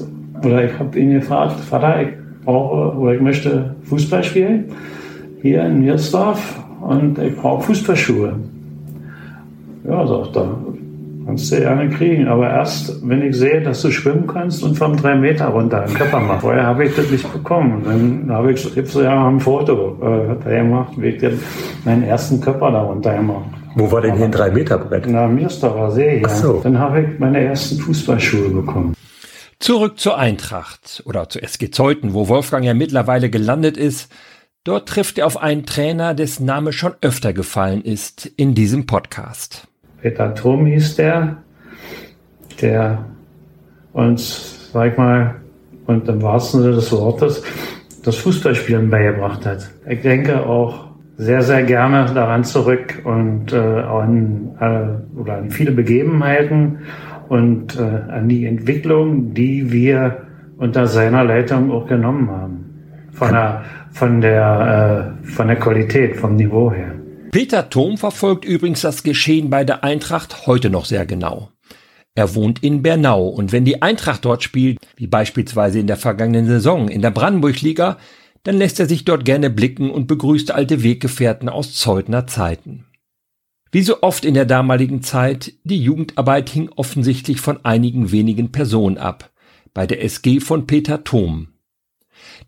oder 0.42 0.64
ich 0.64 0.78
habe 0.78 0.98
ihn 0.98 1.12
gefragt, 1.12 1.60
Vater, 1.60 2.02
ich 2.02 2.08
brauche 2.44 2.96
oder 2.96 3.14
ich 3.14 3.20
möchte 3.20 3.74
Fußball 3.84 4.24
spielen 4.24 4.64
hier 5.42 5.64
in 5.64 5.80
Niersdorf 5.80 6.62
und 6.80 7.18
ich 7.18 7.36
brauche 7.36 7.62
Fußballschuhe. 7.64 8.34
Ja, 9.84 10.06
sagt 10.06 10.36
er, 10.36 10.58
Kannst 11.30 11.52
du 11.52 11.60
gerne 11.60 11.88
kriegen, 11.88 12.26
aber 12.26 12.50
erst, 12.50 13.08
wenn 13.08 13.22
ich 13.22 13.36
sehe, 13.36 13.62
dass 13.62 13.82
du 13.82 13.92
schwimmen 13.92 14.26
kannst 14.26 14.64
und 14.64 14.76
vom 14.76 14.96
drei 14.96 15.14
Meter 15.14 15.46
runter 15.46 15.84
einen 15.84 15.94
Körper 15.94 16.18
machst. 16.18 16.40
Vorher 16.40 16.66
habe 16.66 16.86
ich 16.86 16.96
das 16.96 17.08
nicht 17.08 17.32
bekommen. 17.32 17.74
Und 17.74 17.86
dann 17.86 18.36
habe 18.36 18.52
ich, 18.52 18.74
gibt's 18.74 18.94
ja 18.94 19.28
ein 19.28 19.38
Foto 19.38 19.96
äh, 20.44 20.56
gemacht, 20.58 20.94
wie 20.96 21.10
ich 21.10 21.22
meinen 21.84 22.02
ersten 22.02 22.40
Körper 22.40 22.72
da 22.72 22.82
runter 22.82 23.14
gemacht. 23.14 23.44
Wo 23.76 23.92
war 23.92 24.00
denn 24.00 24.16
hier 24.16 24.24
ein 24.24 24.32
drei 24.32 24.50
Meter 24.50 24.76
Brett? 24.76 25.04
Na, 25.06 25.28
Mierstocher 25.28 25.92
See, 25.92 26.16
ja. 26.18 26.26
Ach 26.26 26.34
so. 26.34 26.60
Dann 26.64 26.80
habe 26.80 27.02
ich 27.02 27.20
meine 27.20 27.38
ersten 27.44 27.78
Fußballschuhe 27.78 28.48
bekommen. 28.48 28.94
Zurück 29.60 30.00
zur 30.00 30.18
Eintracht 30.18 31.04
oder 31.06 31.28
zu 31.28 31.40
SG 31.40 31.70
Zeuthen, 31.70 32.12
wo 32.12 32.26
Wolfgang 32.26 32.64
ja 32.64 32.74
mittlerweile 32.74 33.30
gelandet 33.30 33.76
ist. 33.76 34.12
Dort 34.64 34.88
trifft 34.88 35.18
er 35.18 35.28
auf 35.28 35.40
einen 35.40 35.64
Trainer, 35.64 36.12
dessen 36.14 36.44
Name 36.44 36.72
schon 36.72 36.94
öfter 37.02 37.32
gefallen 37.32 37.82
ist 37.82 38.26
in 38.26 38.56
diesem 38.56 38.86
Podcast. 38.86 39.68
Peter 40.02 40.34
Thom 40.34 40.66
hieß 40.66 40.96
der, 40.96 41.36
der 42.60 43.04
uns, 43.92 44.70
sag 44.72 44.92
ich 44.92 44.98
mal, 44.98 45.36
und 45.86 46.08
im 46.08 46.22
wahrsten 46.22 46.62
Sinne 46.62 46.74
des 46.74 46.92
Wortes, 46.92 47.42
das 48.04 48.16
Fußballspielen 48.16 48.88
beigebracht 48.90 49.44
hat. 49.44 49.70
Ich 49.88 50.02
denke 50.02 50.46
auch 50.46 50.90
sehr, 51.16 51.42
sehr 51.42 51.64
gerne 51.64 52.10
daran 52.14 52.44
zurück 52.44 53.02
und 53.04 53.52
äh, 53.52 53.56
an, 53.56 54.56
äh, 54.58 55.18
oder 55.18 55.34
an 55.34 55.50
viele 55.50 55.72
Begebenheiten 55.72 56.78
und 57.28 57.78
äh, 57.78 57.82
an 58.10 58.28
die 58.28 58.46
Entwicklung, 58.46 59.34
die 59.34 59.70
wir 59.70 60.22
unter 60.56 60.86
seiner 60.86 61.24
Leitung 61.24 61.70
auch 61.70 61.86
genommen 61.86 62.30
haben. 62.30 62.64
Von 63.12 63.32
der, 63.32 63.62
von 63.90 64.20
der, 64.20 65.14
äh, 65.22 65.26
von 65.26 65.48
der 65.48 65.56
Qualität, 65.56 66.16
vom 66.16 66.36
Niveau 66.36 66.72
her. 66.72 66.92
Peter 67.30 67.70
Thom 67.70 67.96
verfolgt 67.96 68.44
übrigens 68.44 68.80
das 68.80 69.04
Geschehen 69.04 69.50
bei 69.50 69.62
der 69.62 69.84
Eintracht 69.84 70.48
heute 70.48 70.68
noch 70.68 70.84
sehr 70.84 71.06
genau. 71.06 71.52
Er 72.16 72.34
wohnt 72.34 72.64
in 72.64 72.82
Bernau 72.82 73.28
und 73.28 73.52
wenn 73.52 73.64
die 73.64 73.82
Eintracht 73.82 74.24
dort 74.24 74.42
spielt, 74.42 74.78
wie 74.96 75.06
beispielsweise 75.06 75.78
in 75.78 75.86
der 75.86 75.96
vergangenen 75.96 76.46
Saison 76.46 76.88
in 76.88 77.02
der 77.02 77.12
Brandenburg-Liga, 77.12 77.98
dann 78.42 78.56
lässt 78.56 78.80
er 78.80 78.86
sich 78.86 79.04
dort 79.04 79.24
gerne 79.24 79.48
blicken 79.48 79.92
und 79.92 80.08
begrüßt 80.08 80.50
alte 80.50 80.82
Weggefährten 80.82 81.48
aus 81.48 81.74
Zeutner 81.74 82.26
Zeiten. 82.26 82.86
Wie 83.70 83.82
so 83.82 84.02
oft 84.02 84.24
in 84.24 84.34
der 84.34 84.46
damaligen 84.46 85.02
Zeit, 85.02 85.52
die 85.62 85.80
Jugendarbeit 85.80 86.50
hing 86.50 86.68
offensichtlich 86.74 87.40
von 87.40 87.64
einigen 87.64 88.10
wenigen 88.10 88.50
Personen 88.50 88.98
ab, 88.98 89.30
bei 89.72 89.86
der 89.86 90.02
SG 90.02 90.40
von 90.40 90.66
Peter 90.66 91.04
Thom. 91.04 91.50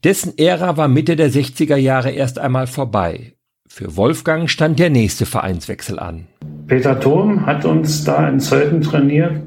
Dessen 0.03 0.37
Ära 0.39 0.77
war 0.77 0.89
Mitte 0.89 1.15
der 1.15 1.31
60er 1.31 1.77
Jahre 1.77 2.11
erst 2.11 2.41
einmal 2.41 2.67
vorbei 2.67 3.37
für 3.73 3.97
Wolfgang 3.97 4.50
stand 4.50 4.79
der 4.79 4.91
nächste 4.91 5.25
Vereinswechsel 5.25 5.99
an. 5.99 6.26
Peter 6.67 7.00
Thom 7.00 7.47
hat 7.47 7.64
uns 7.64 8.05
da 8.05 8.29
in 8.29 8.38
Zeuthen 8.38 8.83
trainiert 8.83 9.41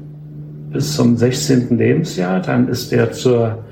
bis 0.72 0.96
zum 0.96 1.16
16. 1.16 1.78
Lebensjahr. 1.78 2.40
Dann 2.40 2.66
ist 2.66 2.92
er 2.92 3.12
zur 3.12 3.64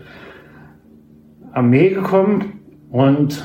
Armee 1.52 1.88
gekommen 1.90 2.61
und 2.92 3.44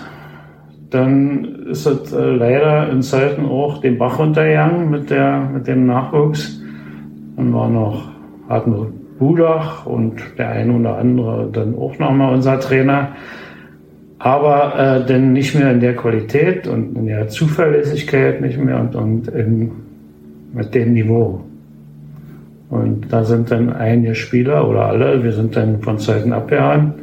dann 0.91 1.45
ist 1.71 1.87
es 1.87 2.13
äh, 2.13 2.19
leider 2.19 2.91
in 2.91 3.01
Zeuthen 3.01 3.47
auch 3.47 3.81
den 3.81 3.97
Bach 3.97 4.19
runtergegangen 4.19 4.91
mit, 4.91 5.09
der, 5.09 5.49
mit 5.51 5.65
dem 5.65 5.87
Nachwuchs. 5.87 6.61
Dann 7.37 7.51
war 7.51 7.69
noch 7.69 8.03
Hartmut 8.47 9.17
Budach 9.17 9.87
und 9.87 10.21
der 10.37 10.49
eine 10.49 10.73
oder 10.73 10.99
andere 10.99 11.49
dann 11.51 11.75
auch 11.75 11.97
nochmal 11.97 12.35
unser 12.35 12.59
Trainer. 12.59 13.15
Aber 14.19 14.77
äh, 14.77 15.05
denn 15.05 15.31
nicht 15.31 15.55
mehr 15.55 15.71
in 15.71 15.79
der 15.79 15.95
Qualität 15.95 16.67
und 16.67 16.97
in 16.97 17.05
der 17.07 17.29
Zuverlässigkeit 17.29 18.41
nicht 18.41 18.57
mehr 18.57 18.79
und, 18.79 18.95
und 18.95 19.27
in, 19.29 19.71
mit 20.53 20.75
dem 20.75 20.93
Niveau. 20.93 21.45
Und 22.69 23.11
da 23.11 23.23
sind 23.23 23.49
dann 23.49 23.73
einige 23.73 24.13
Spieler 24.13 24.67
oder 24.67 24.87
alle, 24.87 25.23
wir 25.23 25.31
sind 25.31 25.55
dann 25.55 25.81
von 25.81 25.97
Zeiten 25.97 26.33
abgehauen. 26.33 26.93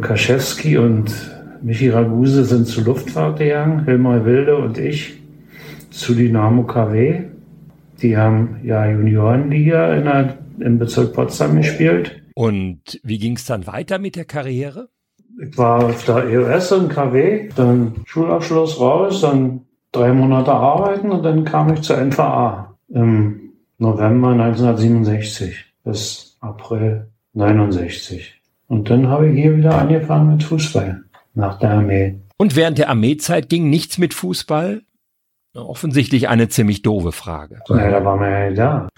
Kaschewski 0.00 0.76
und 0.78 1.12
Michi 1.62 1.88
Raguse 1.88 2.44
sind 2.44 2.66
zur 2.66 2.84
Luftfahrt 2.84 3.38
gegangen, 3.38 3.84
Hilmar 3.84 4.24
Wilde 4.24 4.56
und 4.56 4.78
ich 4.78 5.20
zu 5.90 6.14
Dynamo 6.14 6.64
KW. 6.64 7.20
Die 8.02 8.16
haben 8.16 8.56
ja 8.62 8.86
Juniorenliga 8.86 9.94
in 9.94 10.04
der, 10.04 10.34
im 10.60 10.78
Bezirk 10.78 11.12
Potsdam 11.12 11.56
gespielt. 11.56 12.21
Und 12.34 13.00
wie 13.02 13.18
ging 13.18 13.36
es 13.36 13.44
dann 13.44 13.66
weiter 13.66 13.98
mit 13.98 14.16
der 14.16 14.24
Karriere? 14.24 14.88
Ich 15.40 15.56
war 15.56 15.84
auf 15.84 16.04
der 16.04 16.28
EOS 16.28 16.72
in 16.72 16.88
KW, 16.88 17.48
dann 17.56 17.94
Schulabschluss 18.04 18.78
raus, 18.78 19.22
dann 19.22 19.62
drei 19.90 20.12
Monate 20.12 20.52
arbeiten 20.52 21.10
und 21.10 21.22
dann 21.22 21.44
kam 21.44 21.72
ich 21.72 21.82
zur 21.82 21.96
NVA 21.98 22.76
im 22.88 23.52
November 23.78 24.30
1967 24.30 25.56
bis 25.84 26.36
April 26.40 27.08
69. 27.34 28.40
Und 28.68 28.90
dann 28.90 29.08
habe 29.08 29.28
ich 29.28 29.40
hier 29.40 29.56
wieder 29.56 29.78
angefangen 29.78 30.32
mit 30.32 30.44
Fußball 30.44 31.04
nach 31.34 31.58
der 31.58 31.70
Armee. 31.70 32.20
Und 32.36 32.56
während 32.56 32.78
der 32.78 32.88
Armeezeit 32.88 33.48
ging 33.48 33.70
nichts 33.70 33.98
mit 33.98 34.14
Fußball? 34.14 34.82
Offensichtlich 35.54 36.28
eine 36.28 36.48
ziemlich 36.48 36.82
doofe 36.82 37.12
Frage. 37.12 37.60
Naja, 37.68 37.90
da 37.90 38.04
war 38.04 38.16
man 38.16 38.30
ja 38.30 38.50
da. 38.50 38.88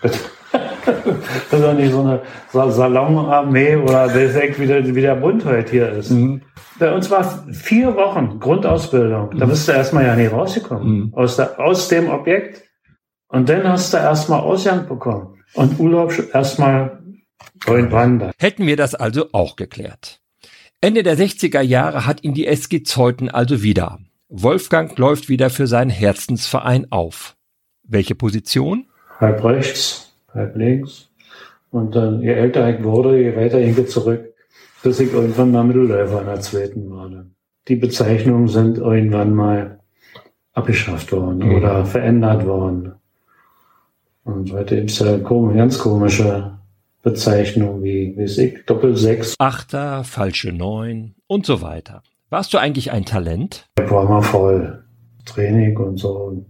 Das 0.86 1.52
ist 1.52 1.52
doch 1.52 1.74
nicht 1.74 1.92
so 1.92 2.00
eine 2.00 2.22
Salonarmee 2.52 3.76
oder 3.76 4.08
direkt 4.08 4.58
wie 4.58 4.66
der, 4.66 4.94
wie 4.94 5.00
der 5.00 5.14
Bund 5.16 5.44
halt 5.44 5.70
hier 5.70 5.90
ist. 5.90 6.10
Mhm. 6.10 6.42
Bei 6.78 6.92
uns 6.92 7.10
war 7.10 7.44
vier 7.52 7.94
Wochen 7.94 8.40
Grundausbildung. 8.40 9.38
Da 9.38 9.46
bist 9.46 9.68
du 9.68 9.72
erstmal 9.72 10.06
ja 10.06 10.16
nicht 10.16 10.32
rausgekommen. 10.32 10.88
Mhm. 10.88 11.14
Aus, 11.14 11.36
der, 11.36 11.58
aus 11.60 11.88
dem 11.88 12.08
Objekt. 12.10 12.62
Und 13.28 13.48
dann 13.48 13.68
hast 13.68 13.92
du 13.92 13.98
erstmal 13.98 14.40
Ausgang 14.40 14.86
bekommen. 14.86 15.38
Und 15.54 15.78
Urlaub 15.78 16.12
erstmal 16.32 17.00
da. 17.66 18.30
Hätten 18.38 18.66
wir 18.66 18.76
das 18.76 18.94
also 18.94 19.28
auch 19.32 19.56
geklärt. 19.56 20.20
Ende 20.80 21.02
der 21.02 21.16
60er 21.16 21.60
Jahre 21.60 22.06
hat 22.06 22.22
ihn 22.24 22.34
die 22.34 22.46
SG 22.46 22.82
Zeuthen 22.82 23.30
also 23.30 23.62
wieder. 23.62 23.98
Wolfgang 24.28 24.98
läuft 24.98 25.28
wieder 25.28 25.48
für 25.48 25.66
seinen 25.66 25.90
Herzensverein 25.90 26.90
auf. 26.90 27.36
Welche 27.84 28.14
Position? 28.14 28.86
Halb 29.20 29.44
rechts, 29.44 30.13
halb 30.34 30.56
links. 30.56 31.10
Und 31.70 31.94
dann, 31.94 32.20
je 32.20 32.32
älter 32.32 32.68
ich 32.68 32.84
wurde, 32.84 33.20
je 33.20 33.36
weiter 33.36 33.60
ich 33.60 33.88
zurück, 33.88 34.34
bis 34.82 35.00
ich 35.00 35.12
irgendwann 35.12 35.52
mal 35.52 35.64
Mittelläufer 35.64 36.20
in 36.20 36.26
der 36.26 36.40
zweiten 36.40 36.90
war. 36.90 37.10
Die 37.68 37.76
Bezeichnungen 37.76 38.48
sind 38.48 38.78
irgendwann 38.78 39.34
mal 39.34 39.80
abgeschafft 40.52 41.10
worden 41.12 41.38
mhm. 41.38 41.54
oder 41.56 41.84
verändert 41.84 42.46
worden. 42.46 42.94
Und 44.24 44.52
heute 44.52 44.76
gibt 44.76 44.90
es 44.90 44.98
ja 45.00 45.16
ganz 45.18 45.78
komische 45.78 46.58
Bezeichnungen 47.02 47.82
wie, 47.82 48.14
wie 48.16 48.42
ich, 48.42 48.64
Doppel-Sechs. 48.64 49.34
Achter, 49.38 50.04
falsche 50.04 50.52
Neun 50.52 51.14
und 51.26 51.44
so 51.44 51.60
weiter. 51.60 52.02
Warst 52.30 52.54
du 52.54 52.58
eigentlich 52.58 52.90
ein 52.90 53.04
Talent? 53.04 53.66
Ich 53.78 53.90
war 53.90 54.08
mal 54.08 54.22
voll. 54.22 54.84
Training 55.26 55.76
und 55.76 55.98
so. 55.98 56.44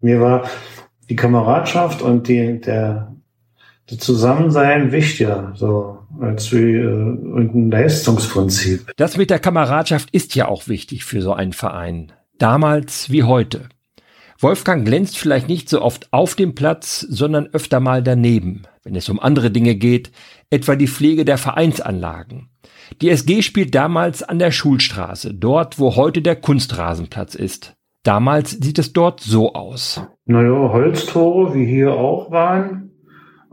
Mir 0.00 0.20
war 0.20 0.44
die 1.08 1.16
Kameradschaft 1.16 2.02
und 2.02 2.28
die, 2.28 2.60
der, 2.60 3.11
das 3.88 3.98
Zusammensein 3.98 4.92
wichtiger, 4.92 5.52
so 5.56 5.98
als 6.20 6.52
wie 6.52 6.76
äh, 6.76 6.86
ein 6.86 7.70
Leistungsprinzip. 7.70 8.92
Das 8.96 9.16
mit 9.16 9.30
der 9.30 9.38
Kameradschaft 9.38 10.10
ist 10.12 10.34
ja 10.34 10.48
auch 10.48 10.68
wichtig 10.68 11.04
für 11.04 11.22
so 11.22 11.32
einen 11.32 11.52
Verein. 11.52 12.12
Damals 12.38 13.10
wie 13.10 13.24
heute. 13.24 13.68
Wolfgang 14.38 14.84
glänzt 14.84 15.18
vielleicht 15.18 15.48
nicht 15.48 15.68
so 15.68 15.82
oft 15.82 16.12
auf 16.12 16.34
dem 16.34 16.54
Platz, 16.54 17.00
sondern 17.00 17.46
öfter 17.52 17.78
mal 17.78 18.02
daneben, 18.02 18.62
wenn 18.82 18.96
es 18.96 19.08
um 19.08 19.20
andere 19.20 19.50
Dinge 19.50 19.76
geht, 19.76 20.10
etwa 20.50 20.74
die 20.74 20.88
Pflege 20.88 21.24
der 21.24 21.38
Vereinsanlagen. 21.38 22.48
Die 23.00 23.10
SG 23.10 23.42
spielt 23.42 23.74
damals 23.74 24.22
an 24.22 24.38
der 24.38 24.50
Schulstraße, 24.50 25.34
dort 25.34 25.78
wo 25.78 25.96
heute 25.96 26.22
der 26.22 26.36
Kunstrasenplatz 26.36 27.34
ist. 27.34 27.74
Damals 28.02 28.50
sieht 28.50 28.78
es 28.80 28.92
dort 28.92 29.20
so 29.20 29.54
aus. 29.54 30.02
Naja, 30.24 30.72
Holztore, 30.72 31.54
wie 31.54 31.66
hier 31.66 31.92
auch 31.92 32.32
waren. 32.32 32.91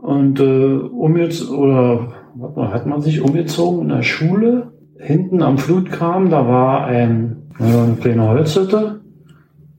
Und 0.00 0.40
äh, 0.40 0.44
um 0.44 1.16
jetzt, 1.16 1.48
oder 1.50 2.12
mal, 2.34 2.72
hat 2.72 2.86
man 2.86 3.00
sich 3.00 3.20
umgezogen 3.20 3.82
in 3.82 3.88
der 3.88 4.02
Schule. 4.02 4.72
Hinten 4.98 5.42
am 5.42 5.58
Flutkram, 5.58 6.30
da 6.30 6.46
war 6.46 6.86
ein, 6.86 7.50
eine 7.58 7.96
kleine 8.00 8.28
Holzhütte. 8.28 9.00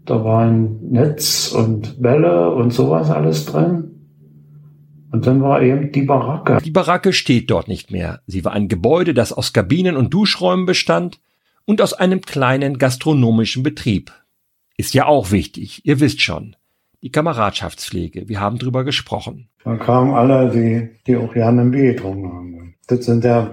Da 0.06 0.24
war 0.24 0.46
ein 0.46 0.80
Netz 0.90 1.52
und 1.52 2.02
Bälle 2.02 2.54
und 2.54 2.74
sowas 2.74 3.12
alles 3.12 3.46
drin. 3.46 3.92
Und 5.12 5.28
dann 5.28 5.42
war 5.42 5.62
eben 5.62 5.92
die 5.92 6.04
Baracke. 6.04 6.60
Die 6.64 6.72
Baracke 6.72 7.14
steht 7.14 7.52
dort 7.52 7.68
nicht 7.68 7.92
mehr. 7.92 8.22
Sie 8.28 8.46
war 8.46 8.54
ein 8.54 8.68
Gebäude, 8.68 9.14
das 9.14 9.34
aus 9.34 9.54
Kabinen 9.54 9.98
und 9.98 10.14
Duschräumen 10.14 10.66
bestand 10.66 11.20
und 11.66 11.82
aus 11.82 11.94
einem 11.94 12.22
kleinen 12.22 12.78
gastronomischen 12.78 13.62
Betrieb. 13.62 14.12
Ist 14.78 14.94
ja 14.94 15.06
auch 15.06 15.32
wichtig, 15.32 15.86
ihr 15.86 16.00
wisst 16.00 16.22
schon. 16.22 16.56
Die 17.04 17.12
Kameradschaftspflege, 17.12 18.30
wir 18.30 18.40
haben 18.40 18.58
drüber 18.58 18.84
gesprochen. 18.84 19.50
Da 19.64 19.76
kamen 19.76 20.14
alle, 20.14 20.50
die, 20.50 20.90
die 21.06 21.18
auch 21.18 21.34
gerne 21.34 21.62
ein 21.62 21.72
Bier 21.72 21.94
getrunken 21.94 22.32
haben. 22.32 22.76
Das 22.88 23.06
sind 23.06 23.24
ja 23.24 23.52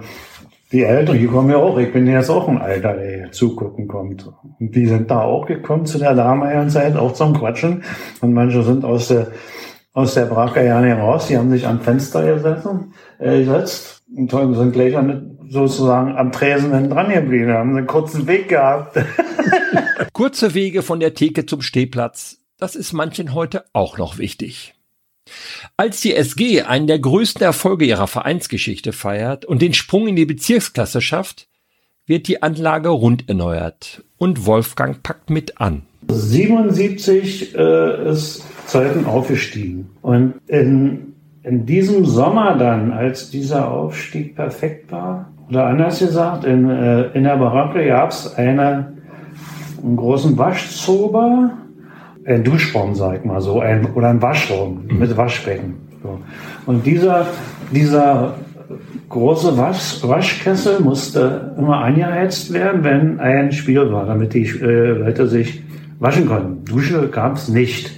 die 0.71 0.83
Älteren, 0.83 1.19
die 1.19 1.27
kommen 1.27 1.49
ja 1.49 1.57
auch. 1.57 1.77
Ich 1.77 1.91
bin 1.91 2.07
jetzt 2.07 2.29
auch 2.29 2.47
ein 2.47 2.59
Alter, 2.59 2.93
der 2.93 3.15
hier 3.15 3.31
zugucken 3.31 3.87
kommt. 3.87 4.31
Und 4.59 4.75
die 4.75 4.85
sind 4.85 5.09
da 5.09 5.21
auch 5.21 5.45
gekommen 5.45 5.85
zu 5.85 5.97
der 5.97 6.13
damaligen 6.13 6.69
Zeit, 6.69 6.95
auch 6.95 7.13
zum 7.13 7.33
Quatschen. 7.33 7.83
Und 8.21 8.33
manche 8.33 8.61
sind 8.63 8.85
aus 8.85 9.07
der 9.07 9.27
aus 9.93 10.13
der 10.13 10.25
Brache 10.25 10.63
ja 10.63 10.79
nicht 10.81 10.97
raus. 10.97 11.27
Die 11.27 11.37
haben 11.37 11.49
sich 11.49 11.65
am 11.65 11.81
Fenster 11.81 12.23
gesetzt, 12.23 12.67
äh, 13.19 13.39
gesetzt 13.39 14.03
und 14.15 14.31
sind 14.55 14.71
gleich 14.71 14.95
an, 14.95 15.37
sozusagen 15.49 16.15
am 16.15 16.31
Tresen 16.31 16.89
dran 16.89 17.09
geblieben. 17.09 17.51
Haben 17.51 17.75
einen 17.75 17.87
kurzen 17.87 18.27
Weg 18.27 18.49
gehabt. 18.49 18.97
Kurze 20.13 20.53
Wege 20.53 20.81
von 20.81 20.99
der 20.99 21.13
Theke 21.13 21.45
zum 21.45 21.61
Stehplatz. 21.61 22.37
Das 22.57 22.75
ist 22.75 22.93
manchen 22.93 23.33
heute 23.33 23.65
auch 23.73 23.97
noch 23.97 24.17
wichtig. 24.17 24.78
Als 25.77 26.01
die 26.01 26.15
SG 26.15 26.61
einen 26.61 26.87
der 26.87 26.99
größten 26.99 27.41
Erfolge 27.41 27.85
ihrer 27.85 28.07
Vereinsgeschichte 28.07 28.91
feiert 28.91 29.45
und 29.45 29.61
den 29.61 29.73
Sprung 29.73 30.07
in 30.07 30.15
die 30.15 30.25
Bezirksklasse 30.25 31.01
schafft, 31.01 31.47
wird 32.05 32.27
die 32.27 32.41
Anlage 32.41 32.89
rund 32.89 33.29
erneuert 33.29 34.03
und 34.17 34.45
Wolfgang 34.45 35.03
packt 35.03 35.29
mit 35.29 35.61
an. 35.61 35.83
77 36.07 37.55
äh, 37.55 38.11
ist 38.11 38.43
Zeiten 38.65 39.05
aufgestiegen. 39.05 39.89
Und 40.01 40.35
in, 40.47 41.13
in 41.43 41.65
diesem 41.65 42.05
Sommer 42.05 42.57
dann, 42.57 42.91
als 42.91 43.29
dieser 43.29 43.71
Aufstieg 43.71 44.35
perfekt 44.35 44.91
war, 44.91 45.31
oder 45.49 45.65
anders 45.65 45.99
gesagt, 45.99 46.45
in, 46.45 46.69
äh, 46.69 47.07
in 47.13 47.23
der 47.23 47.37
Baracke 47.37 47.85
gab 47.87 48.11
es 48.11 48.35
eine, 48.35 48.93
einen 49.83 49.95
großen 49.95 50.37
Waschzober, 50.37 51.57
ein 52.25 52.43
Duschraum, 52.43 52.95
sag 52.95 53.19
ich 53.19 53.25
mal 53.25 53.41
so, 53.41 53.59
ein, 53.59 53.85
oder 53.93 54.09
ein 54.09 54.21
Waschraum 54.21 54.85
mhm. 54.87 54.99
mit 54.99 55.15
Waschbecken. 55.17 55.75
So. 56.03 56.19
Und 56.65 56.85
dieser, 56.85 57.27
dieser 57.71 58.35
große 59.09 59.57
Wasch, 59.57 59.99
Waschkessel 60.03 60.79
musste 60.81 61.55
immer 61.57 61.79
angeheizt 61.79 62.53
werden, 62.53 62.83
wenn 62.83 63.19
ein 63.19 63.51
Spiel 63.51 63.91
war, 63.91 64.05
damit 64.05 64.33
die 64.33 64.45
äh, 64.45 64.91
Leute 64.91 65.27
sich 65.27 65.63
waschen 65.99 66.27
konnten. 66.27 66.65
Dusche 66.65 67.09
gab 67.09 67.35
es 67.35 67.49
nicht. 67.49 67.91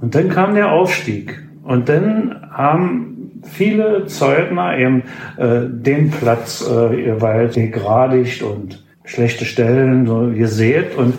Und 0.00 0.14
dann 0.14 0.28
kam 0.28 0.54
der 0.54 0.72
Aufstieg. 0.72 1.42
Und 1.62 1.88
dann 1.88 2.34
haben 2.50 3.40
viele 3.44 4.06
Zeugner 4.06 4.78
eben 4.78 5.02
äh, 5.36 5.60
den 5.68 6.10
Platz 6.10 6.66
äh, 6.68 7.04
jeweils 7.04 7.54
gegradigt 7.54 8.42
und 8.42 8.84
schlechte 9.04 9.44
Stellen 9.44 10.06
so 10.06 10.30
gesät. 10.34 10.96
Und 10.96 11.14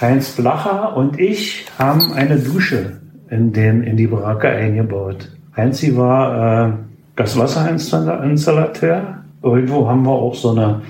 Heinz 0.00 0.30
Blacher 0.32 0.96
und 0.96 1.20
ich 1.20 1.66
haben 1.78 2.12
eine 2.14 2.38
Dusche 2.38 3.00
in, 3.28 3.52
den, 3.52 3.82
in 3.82 3.96
die 3.96 4.06
Baracke 4.06 4.48
eingebaut. 4.48 5.28
Heinzi 5.56 5.96
war 5.96 6.68
äh, 6.68 6.72
Gaswasserinstallateur. 7.16 9.18
Irgendwo 9.42 9.88
haben 9.88 10.04
wir 10.04 10.12
auch 10.12 10.34
so 10.34 10.52
eine 10.52 10.82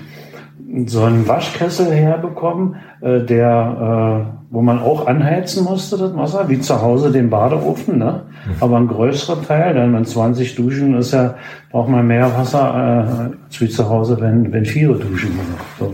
so 0.85 1.03
einen 1.03 1.27
Waschkessel 1.27 1.91
herbekommen, 1.91 2.75
äh, 3.01 3.19
der, 3.19 4.21
äh, 4.21 4.25
wo 4.51 4.61
man 4.61 4.79
auch 4.79 5.07
anheizen 5.07 5.65
musste, 5.65 5.97
das 5.97 6.15
Wasser, 6.15 6.47
wie 6.49 6.59
zu 6.59 6.81
Hause 6.81 7.11
den 7.11 7.29
Badeofen, 7.29 7.97
ne? 7.97 8.23
Mhm. 8.45 8.51
Aber 8.61 8.77
ein 8.77 8.87
größerer 8.87 9.41
Teil, 9.41 9.73
denn 9.73 9.93
wenn 9.93 10.05
20 10.05 10.55
Duschen 10.55 10.95
ist 10.95 11.11
ja, 11.11 11.35
braucht 11.71 11.89
man 11.89 12.07
mehr 12.07 12.31
Wasser 12.37 13.29
äh, 13.29 13.45
als 13.45 13.59
wie 13.59 13.69
zu 13.69 13.89
Hause, 13.89 14.21
wenn, 14.21 14.53
wenn 14.53 14.65
viele 14.65 14.95
duschen. 14.95 15.31
So. 15.79 15.93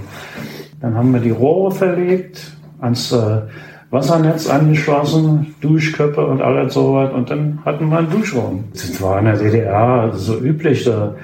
Dann 0.79 0.95
haben 0.95 1.11
wir 1.11 1.21
die 1.21 1.31
Rohre 1.31 1.71
verlegt, 1.71 2.56
ans, 2.79 3.11
äh, 3.11 3.41
Wassernetz 3.89 4.49
angeschlossen, 4.49 5.55
Duschköpfe 5.61 6.25
und 6.25 6.41
alles 6.41 6.73
sowas. 6.73 7.13
Und 7.13 7.29
dann 7.29 7.59
hatten 7.63 7.87
wir 7.89 7.99
einen 7.99 8.09
Duschraum. 8.09 8.65
Das 8.73 9.01
war 9.01 9.19
in 9.19 9.25
der 9.25 9.37
DDR 9.37 10.11
so 10.13 10.37
üblich. 10.39 10.83
Der, 10.83 11.15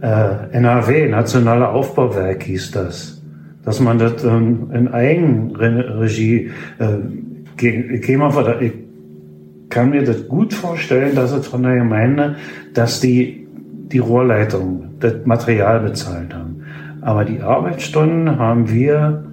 äh, 0.00 0.56
NRW, 0.56 1.08
Nationale 1.08 1.68
Aufbauwerk 1.68 2.44
hieß 2.44 2.70
das. 2.70 3.20
Dass 3.64 3.80
man 3.80 3.98
das 3.98 4.22
ähm, 4.22 4.70
in 4.72 4.88
Eigenregie 4.88 6.50
äh, 6.78 6.98
ich 7.56 8.72
kann 9.70 9.90
mir 9.90 10.04
das 10.04 10.28
gut 10.28 10.52
vorstellen, 10.52 11.14
dass 11.14 11.30
es 11.32 11.46
von 11.46 11.62
der 11.62 11.76
Gemeinde, 11.76 12.36
dass 12.74 13.00
die 13.00 13.46
die 13.92 13.98
Rohrleitung, 13.98 14.90
das 14.98 15.14
Material 15.24 15.80
bezahlt 15.80 16.34
haben. 16.34 16.64
Aber 17.00 17.24
die 17.24 17.40
Arbeitsstunden 17.40 18.38
haben 18.38 18.68
wir 18.68 19.24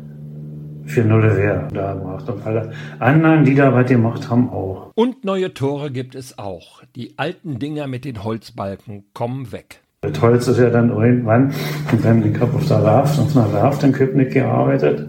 für 0.85 1.03
nulle 1.03 1.37
Wehr 1.37 1.67
da 1.73 1.93
gemacht. 1.93 2.29
Und 2.29 2.45
alle 2.45 2.71
anderen, 2.99 3.45
die 3.45 3.55
da 3.55 3.73
was 3.73 3.87
gemacht 3.87 4.29
haben, 4.29 4.49
auch. 4.49 4.91
Und 4.95 5.25
neue 5.25 5.53
Tore 5.53 5.91
gibt 5.91 6.15
es 6.15 6.37
auch. 6.37 6.81
Die 6.95 7.13
alten 7.17 7.59
Dinger 7.59 7.87
mit 7.87 8.05
den 8.05 8.23
Holzbalken 8.23 9.05
kommen 9.13 9.51
weg. 9.51 9.81
Das 10.01 10.19
Holz 10.19 10.47
ist 10.47 10.57
ja 10.57 10.71
dann 10.71 10.89
irgendwann, 10.89 11.53
und 11.91 12.03
dann, 12.03 12.33
ich 12.33 12.39
habe 12.41 12.55
auf 12.55 12.67
der 12.67 12.83
Werft, 12.83 13.19
auf 13.19 13.37
einer 13.37 13.53
Werft 13.53 13.83
in 13.83 13.91
Köpenick 13.91 14.31
gearbeitet. 14.31 15.07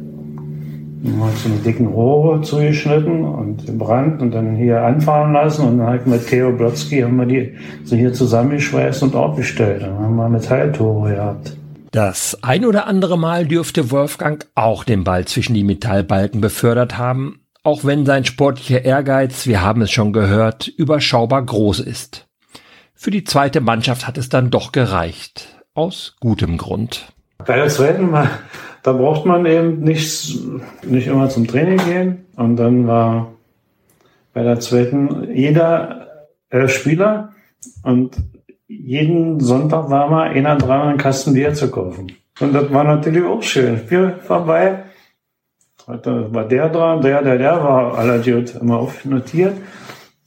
Dann 1.02 1.18
habe 1.18 1.30
ich 1.34 1.38
so 1.38 1.48
eine 1.48 1.58
dicken 1.58 1.86
Rohre 1.86 2.42
zugeschnitten 2.42 3.24
und 3.24 3.66
gebrannt 3.66 4.20
und 4.20 4.32
dann 4.32 4.54
hier 4.54 4.82
anfahren 4.82 5.32
lassen 5.32 5.66
und 5.66 5.78
dann 5.78 5.86
halt 5.88 6.06
mit 6.06 6.26
Theo 6.28 6.52
Blotzky 6.52 7.00
haben 7.00 7.16
wir 7.16 7.26
die 7.26 7.54
so 7.84 7.96
hier 7.96 8.12
zusammengeschweißt 8.12 9.02
und 9.02 9.16
aufgestellt. 9.16 9.82
Dann 9.82 9.98
haben 9.98 10.14
wir 10.14 10.28
Metalltore 10.28 11.14
gehabt. 11.14 11.56
Das 11.92 12.42
ein 12.42 12.64
oder 12.64 12.86
andere 12.86 13.18
Mal 13.18 13.46
dürfte 13.46 13.90
Wolfgang 13.90 14.46
auch 14.54 14.82
den 14.82 15.04
Ball 15.04 15.26
zwischen 15.26 15.52
die 15.52 15.62
Metallbalken 15.62 16.40
befördert 16.40 16.96
haben, 16.96 17.40
auch 17.64 17.84
wenn 17.84 18.06
sein 18.06 18.24
sportlicher 18.24 18.82
Ehrgeiz, 18.82 19.46
wir 19.46 19.60
haben 19.60 19.82
es 19.82 19.90
schon 19.90 20.14
gehört, 20.14 20.68
überschaubar 20.68 21.44
groß 21.44 21.80
ist. 21.80 22.26
Für 22.94 23.10
die 23.10 23.24
zweite 23.24 23.60
Mannschaft 23.60 24.06
hat 24.06 24.16
es 24.16 24.30
dann 24.30 24.48
doch 24.48 24.72
gereicht. 24.72 25.62
Aus 25.74 26.16
gutem 26.18 26.56
Grund. 26.56 27.12
Bei 27.46 27.56
der 27.56 27.68
zweiten 27.68 28.10
da 28.82 28.92
braucht 28.92 29.26
man 29.26 29.44
eben 29.44 29.80
nicht, 29.80 30.38
nicht 30.84 31.06
immer 31.06 31.28
zum 31.28 31.46
Training 31.46 31.76
gehen. 31.76 32.24
Und 32.36 32.56
dann 32.56 32.86
war 32.86 33.32
bei 34.32 34.42
der 34.42 34.60
zweiten 34.60 35.30
jeder 35.34 36.28
elf 36.48 36.72
Spieler 36.72 37.32
und 37.82 38.16
jeden 38.80 39.40
Sonntag 39.40 39.90
war 39.90 40.08
mal 40.08 40.30
einer 40.30 40.56
dran, 40.56 40.88
einen 40.88 40.98
Kasten 40.98 41.34
Bier 41.34 41.54
zu 41.54 41.70
kaufen. 41.70 42.12
Und 42.40 42.54
das 42.54 42.72
war 42.72 42.84
natürlich 42.84 43.24
auch 43.24 43.42
schön. 43.42 43.80
Bier 43.86 44.18
vorbei. 44.22 44.84
Da 45.86 46.32
war 46.32 46.44
der 46.46 46.68
dran, 46.68 47.00
der, 47.02 47.22
der, 47.22 47.38
der 47.38 47.62
war 47.62 47.98
allergiert 47.98 48.54
immer 48.60 48.78
aufnotiert. 48.78 49.54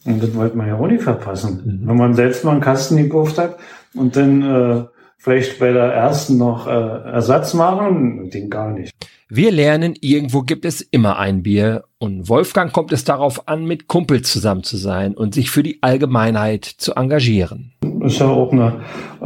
Und 0.05 0.21
das 0.21 0.35
wollte 0.35 0.57
man 0.57 0.67
ja 0.67 0.75
auch 0.75 0.87
nicht 0.87 1.03
verpassen. 1.03 1.81
Mhm. 1.81 1.87
Wenn 1.87 1.97
man 1.97 2.13
selbst 2.13 2.43
mal 2.43 2.51
einen 2.51 2.61
Kasten 2.61 2.97
gekauft 2.97 3.37
hat 3.37 3.57
und 3.95 4.15
dann 4.15 4.41
äh, 4.41 4.83
vielleicht 5.17 5.59
bei 5.59 5.71
der 5.71 5.93
ersten 5.93 6.37
noch 6.37 6.67
äh, 6.67 6.69
Ersatz 6.69 7.53
machen, 7.53 8.29
den 8.29 8.49
gar 8.49 8.71
nicht. 8.71 8.94
Wir 9.27 9.51
lernen, 9.51 9.95
irgendwo 10.01 10.41
gibt 10.41 10.65
es 10.65 10.81
immer 10.81 11.17
ein 11.17 11.41
Bier 11.41 11.85
und 11.97 12.29
Wolfgang 12.29 12.71
kommt 12.71 12.91
es 12.91 13.05
darauf 13.05 13.47
an, 13.47 13.65
mit 13.65 13.87
Kumpels 13.87 14.31
zusammen 14.31 14.61
zu 14.61 14.77
sein 14.77 15.15
und 15.15 15.33
sich 15.33 15.49
für 15.49 15.63
die 15.63 15.81
Allgemeinheit 15.81 16.65
zu 16.65 16.93
engagieren. 16.93 17.71
Das 17.81 18.13
ist 18.13 18.19
ja 18.19 18.27
auch 18.27 18.51
eine 18.51 18.81
äh, 19.21 19.25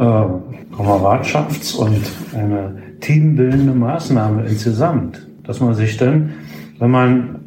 Kameradschafts- 0.74 1.76
und 1.76 2.00
eine 2.34 2.80
teambildende 3.00 3.74
Maßnahme 3.74 4.46
insgesamt, 4.46 5.26
dass 5.44 5.60
man 5.60 5.74
sich 5.74 5.98
dann, 5.98 6.32
wenn 6.78 6.90
man 6.90 7.40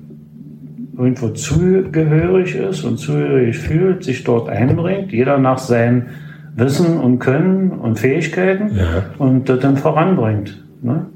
irgendwo 0.95 1.29
zugehörig 1.29 2.53
ist 2.53 2.83
und 2.83 2.97
zugehörig 2.97 3.57
fühlt, 3.57 4.03
sich 4.03 4.23
dort 4.23 4.47
einbringt, 4.47 5.11
jeder 5.11 5.39
nach 5.39 5.57
seinem 5.57 6.03
Wissen 6.55 6.99
und 6.99 7.17
Können 7.17 7.71
und 7.71 7.97
Fähigkeiten 7.97 8.75
ja. 8.75 9.05
und 9.17 9.49
das 9.49 9.59
dann 9.59 9.77
voranbringt. 9.77 10.63
Ne? 10.83 11.07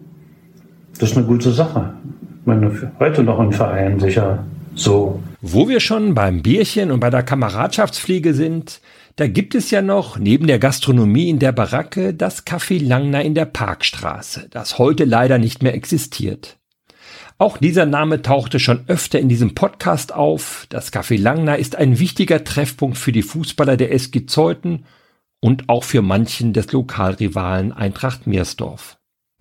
Das 1.00 1.12
ist 1.12 1.18
eine 1.18 1.25
gute 1.25 1.51
Sache. 1.51 1.94
Ich 2.42 2.46
meine, 2.46 2.92
heute 3.00 3.24
noch 3.24 3.40
ein 3.40 3.51
Verein 3.51 4.00
sicher 4.00 4.44
so. 4.77 5.24
Wo 5.42 5.68
wir 5.68 5.79
schon 5.79 6.14
beim 6.14 6.42
Bierchen 6.42 6.92
und 6.92 7.00
bei 7.00 7.10
der 7.10 7.24
Kameradschaftsfliege 7.24 8.33
sind, 8.33 8.81
da 9.16 9.27
gibt 9.27 9.55
es 9.55 9.72
ja 9.72 9.81
noch 9.81 10.20
neben 10.20 10.46
der 10.46 10.60
Gastronomie 10.60 11.29
in 11.29 11.40
der 11.40 11.51
Baracke 11.51 12.14
das 12.14 12.46
Café 12.46 12.83
Langner 12.83 13.24
in 13.24 13.33
der 13.33 13.46
Parkstraße, 13.46 14.48
das 14.51 14.77
heute 14.77 15.05
leider 15.05 15.40
nicht 15.40 15.64
mehr 15.64 15.74
existiert. 15.74 16.57
Auch 17.40 17.57
dieser 17.57 17.86
Name 17.86 18.22
tauchte 18.22 18.60
schon 18.60 18.83
öfter 18.88 19.20
in 19.20 19.29
diesem 19.29 19.55
Podcast 19.55 20.14
auf. 20.14 20.66
Das 20.70 20.94
Café 20.94 21.20
Langner 21.20 21.57
ist 21.57 21.75
ein 21.75 22.00
wichtiger 22.00 22.44
Treffpunkt 22.44 22.98
für 22.98 23.12
die 23.12 23.24
Fußballer 23.24 23.77
der 23.77 23.92
SG 23.92 24.25
Zeuthen 24.25 24.86
und 25.40 25.70
auch 25.70 25.83
für 25.83 26.01
manchen 26.01 26.53
des 26.53 26.72
Lokalrivalen 26.72 27.72
Eintracht 27.72 28.27
Meersdorf. 28.27 28.97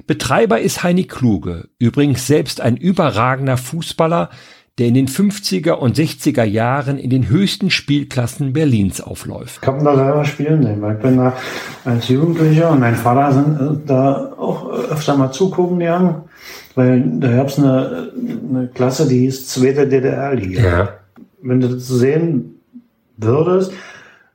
Betreiber 0.07 0.61
ist 0.61 0.83
Heini 0.83 1.05
Kluge, 1.05 1.69
übrigens 1.79 2.27
selbst 2.27 2.61
ein 2.61 2.77
überragender 2.77 3.57
Fußballer, 3.57 4.31
der 4.79 4.89
in 4.89 4.95
den 4.95 5.09
50er 5.09 5.73
und 5.73 5.97
60er 5.97 6.45
Jahren 6.45 6.99
in 6.99 7.09
den 7.09 7.31
höchsten 7.31 7.71
Spielklassen 7.71 8.53
Berlins 8.53 9.01
aufläuft. 9.01 9.61
Ich 9.63 9.67
habe 9.67 9.83
da 9.83 9.97
selber 9.97 10.25
spielen 10.25 10.63
sehen, 10.63 10.83
weil 10.83 10.97
ich 10.97 11.03
bin 11.03 11.17
da 11.17 11.33
als 11.85 12.09
Jugendlicher 12.09 12.71
und 12.71 12.81
mein 12.81 12.95
Vater 12.95 13.33
sind 13.33 13.59
äh, 13.59 13.87
da 13.87 14.33
auch 14.37 14.71
öfter 14.71 15.17
mal 15.17 15.33
zugucken 15.33 15.79
gegangen, 15.79 16.25
weil 16.75 17.03
da 17.21 17.37
gab 17.37 17.49
es 17.49 17.59
eine, 17.59 18.13
eine 18.49 18.69
Klasse, 18.69 19.09
die 19.09 19.21
hieß 19.21 19.49
zweite 19.49 19.89
DDR-Liga. 19.89 20.63
Ja. 20.63 20.89
Wenn 21.41 21.61
du 21.61 21.69
das 21.69 21.89
sehen 21.89 22.61
würdest, 23.17 23.73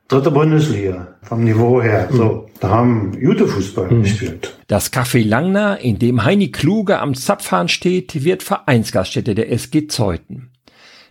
dritte 0.08 0.32
Bundesliga 0.32 1.06
vom 1.22 1.44
Niveau 1.44 1.80
her. 1.80 2.08
Mhm. 2.10 2.16
So, 2.16 2.46
da 2.58 2.68
haben 2.68 3.12
gute 3.12 3.46
Fußball 3.46 3.90
mhm. 3.90 4.02
gespielt. 4.02 4.51
Das 4.66 4.92
Café 4.92 5.26
Langner, 5.26 5.78
in 5.80 5.98
dem 5.98 6.24
Heini 6.24 6.50
Kluge 6.50 6.98
am 6.98 7.14
Zapfhahn 7.14 7.68
steht, 7.68 8.24
wird 8.24 8.42
Vereinsgaststätte 8.42 9.34
der 9.34 9.50
SG 9.52 9.86
Zeuthen. 9.88 10.50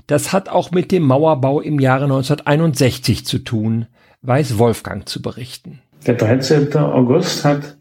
Das 0.08 0.34
hat 0.34 0.50
auch 0.50 0.72
mit 0.72 0.92
dem 0.92 1.04
Mauerbau 1.04 1.62
im 1.62 1.80
Jahre 1.80 2.06
1961 2.06 3.26
zu 3.26 3.40
tun, 3.40 3.88
weiß 4.22 4.58
Wolfgang 4.58 5.08
zu 5.08 5.22
berichten. 5.22 5.80
Der 6.06 6.16
13. 6.16 6.76
August 6.76 7.46
hat 7.46 7.78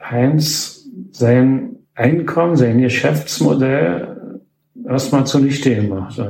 Heinz 0.00 0.86
sein 1.10 1.76
Einkommen, 1.94 2.56
sein 2.56 2.80
Geschäftsmodell 2.80 4.40
erstmal 4.86 5.26
zunichte 5.26 5.74
gemacht 5.74 6.20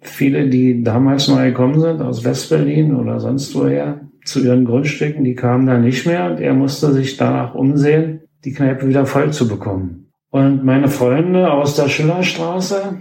viele, 0.00 0.48
die 0.48 0.82
damals 0.82 1.28
neu 1.28 1.48
gekommen 1.48 1.80
sind 1.80 2.00
aus 2.02 2.24
Westberlin 2.24 2.94
oder 2.94 3.20
sonst 3.20 3.54
woher 3.54 4.00
zu 4.24 4.40
ihren 4.40 4.64
Grundstücken, 4.64 5.24
die 5.24 5.34
kamen 5.34 5.66
da 5.66 5.78
nicht 5.78 6.06
mehr 6.06 6.30
und 6.30 6.40
er 6.40 6.54
musste 6.54 6.92
sich 6.92 7.16
danach 7.16 7.54
umsehen, 7.54 8.20
die 8.44 8.52
Kneipe 8.52 8.88
wieder 8.88 9.06
voll 9.06 9.32
zu 9.32 9.48
bekommen. 9.48 10.10
Und 10.30 10.64
meine 10.64 10.88
Freunde 10.88 11.50
aus 11.50 11.74
der 11.74 11.88
Schillerstraße, 11.88 12.96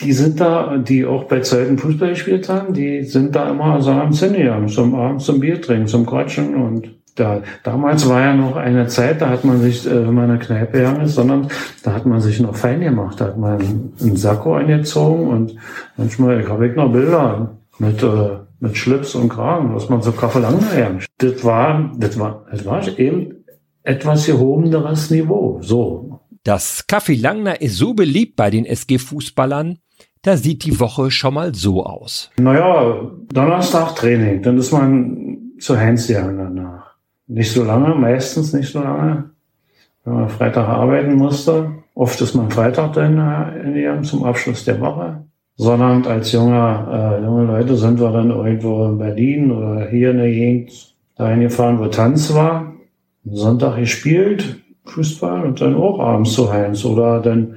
die 0.00 0.12
sind 0.12 0.40
da, 0.40 0.78
die 0.78 1.04
auch 1.04 1.24
bei 1.24 1.40
Zeiten 1.40 1.76
Fußball 1.76 2.10
gespielt 2.10 2.48
haben, 2.48 2.72
die 2.72 3.02
sind 3.02 3.36
da 3.36 3.50
immer 3.50 3.82
so 3.82 3.90
am 3.90 4.12
Zinne 4.12 4.66
zum 4.66 4.94
Abend 4.94 5.20
zum 5.20 5.40
Bier 5.40 5.60
trinken, 5.60 5.86
zum 5.86 6.06
Quatschen 6.06 6.54
und 6.54 7.00
da, 7.16 7.42
damals 7.62 8.08
war 8.08 8.20
ja 8.20 8.34
noch 8.34 8.56
eine 8.56 8.86
Zeit, 8.86 9.20
da 9.20 9.28
hat 9.28 9.44
man 9.44 9.60
sich, 9.60 9.86
äh, 9.86 10.06
wenn 10.06 10.14
man 10.14 10.24
in 10.24 10.38
der 10.38 10.46
Kneipe 10.46 10.78
gegangen 10.78 11.02
ist, 11.02 11.16
sondern 11.16 11.48
da 11.82 11.92
hat 11.92 12.06
man 12.06 12.20
sich 12.20 12.40
noch 12.40 12.56
fein 12.56 12.80
gemacht. 12.80 13.20
Da 13.20 13.26
hat 13.26 13.36
man 13.36 13.92
einen 14.00 14.16
Sakko 14.16 14.54
eingezogen 14.54 15.26
und 15.26 15.56
manchmal, 15.96 16.40
ich 16.40 16.48
habe 16.48 16.68
ich 16.68 16.76
noch 16.76 16.90
Bilder 16.90 17.56
mit, 17.78 18.02
äh, 18.02 18.38
mit 18.60 18.76
Schlips 18.76 19.14
und 19.14 19.30
Kragen, 19.30 19.74
was 19.74 19.88
man 19.88 20.02
so 20.02 20.12
kaffelang 20.12 20.60
hängt. 20.70 21.06
Das 21.18 21.42
war, 21.44 21.92
das 21.96 22.18
war, 22.18 22.46
das 22.50 22.64
war 22.64 22.98
eben 22.98 23.44
etwas 23.82 24.26
gehobeneres 24.26 25.10
Niveau. 25.10 25.58
So. 25.62 26.20
Das 26.44 26.86
Kaffee 26.86 27.16
Langner 27.16 27.60
ist 27.60 27.76
so 27.76 27.94
beliebt 27.94 28.36
bei 28.36 28.50
den 28.50 28.64
SG-Fußballern, 28.64 29.78
da 30.22 30.36
sieht 30.36 30.64
die 30.64 30.78
Woche 30.78 31.10
schon 31.10 31.34
mal 31.34 31.54
so 31.54 31.84
aus. 31.84 32.30
Naja, 32.38 33.10
Donnerstag 33.32 33.96
Training, 33.96 34.42
dann 34.42 34.58
ist 34.58 34.72
man 34.72 35.38
zu 35.58 35.78
Heinz 35.78 36.06
gegangen 36.06 36.36
danach. 36.36 36.94
Nicht 37.26 37.52
so 37.52 37.64
lange, 37.64 37.94
meistens 37.94 38.52
nicht 38.52 38.70
so 38.70 38.80
lange. 38.80 39.30
Wenn 40.04 40.14
man 40.14 40.28
Freitag 40.28 40.68
arbeiten 40.68 41.14
musste, 41.14 41.72
oft 41.94 42.20
ist 42.20 42.34
man 42.34 42.50
Freitag 42.50 42.94
dann 42.94 43.18
in 43.74 44.04
zum 44.04 44.24
Abschluss 44.24 44.64
der 44.64 44.80
Woche. 44.80 45.24
Sondern 45.60 46.06
als 46.06 46.32
junger, 46.32 47.18
äh, 47.20 47.22
junge 47.22 47.44
Leute 47.44 47.76
sind 47.76 48.00
wir 48.00 48.10
dann 48.10 48.30
irgendwo 48.30 48.86
in 48.86 48.96
Berlin 48.96 49.50
oder 49.50 49.90
hier 49.90 50.12
in 50.12 50.16
der 50.16 50.30
Gegend 50.30 50.94
dahin 51.16 51.40
gefahren, 51.40 51.78
wo 51.78 51.86
Tanz 51.88 52.32
war. 52.32 52.72
Sonntag 53.26 53.76
gespielt, 53.76 54.56
Fußball 54.86 55.44
und 55.44 55.60
dann 55.60 55.74
auch 55.74 56.00
abends 56.00 56.32
zu 56.32 56.50
Heinz. 56.50 56.82
Oder 56.86 57.20
dann, 57.20 57.56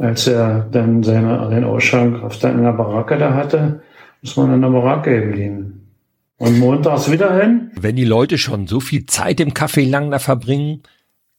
als 0.00 0.26
er 0.28 0.66
dann 0.72 1.02
seine, 1.02 1.46
seinen 1.50 1.64
Ausschank 1.64 2.22
auf 2.22 2.38
der, 2.38 2.52
in 2.52 2.62
der 2.62 2.72
Baracke 2.72 3.18
da 3.18 3.34
hatte, 3.34 3.82
ist 4.22 4.38
man 4.38 4.54
in 4.54 4.62
der 4.62 4.70
Baracke 4.70 5.20
geblieben. 5.20 5.90
Und 6.38 6.58
montags 6.58 7.12
wieder 7.12 7.38
hin. 7.38 7.70
Wenn 7.78 7.96
die 7.96 8.06
Leute 8.06 8.38
schon 8.38 8.66
so 8.66 8.80
viel 8.80 9.04
Zeit 9.04 9.40
im 9.40 9.50
Café 9.50 9.86
Langner 9.86 10.20
verbringen, 10.20 10.84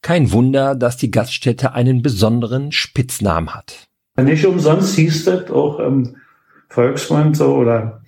kein 0.03 0.31
Wunder, 0.31 0.75
dass 0.75 0.95
die 0.95 1.09
Gaststätte 1.09 1.73
einen 1.73 2.03
besonderen 2.03 2.71
Spitznamen 2.71 3.55
hat. 3.55 3.87
Nicht 4.21 4.45
umsonst 4.45 4.95
hieß 4.95 5.25
das 5.25 5.49
auch 5.49 5.79
im 5.79 6.15
Volksmund 6.69 7.35
so 7.35 7.55
oder 7.55 8.01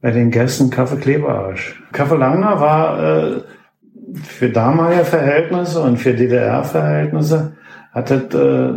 bei 0.00 0.10
den 0.10 0.30
Gästen 0.30 0.70
Kaffee 0.70 0.96
Kleberarsch. 0.96 1.82
Kaffee 1.92 2.16
Langner 2.16 2.60
war 2.60 3.02
äh, 3.02 3.40
für 4.22 4.48
damalige 4.48 5.04
Verhältnisse 5.04 5.80
und 5.80 5.98
für 5.98 6.14
DDR-Verhältnisse 6.14 7.56
hat 7.92 8.10
das 8.10 8.34
äh, 8.34 8.72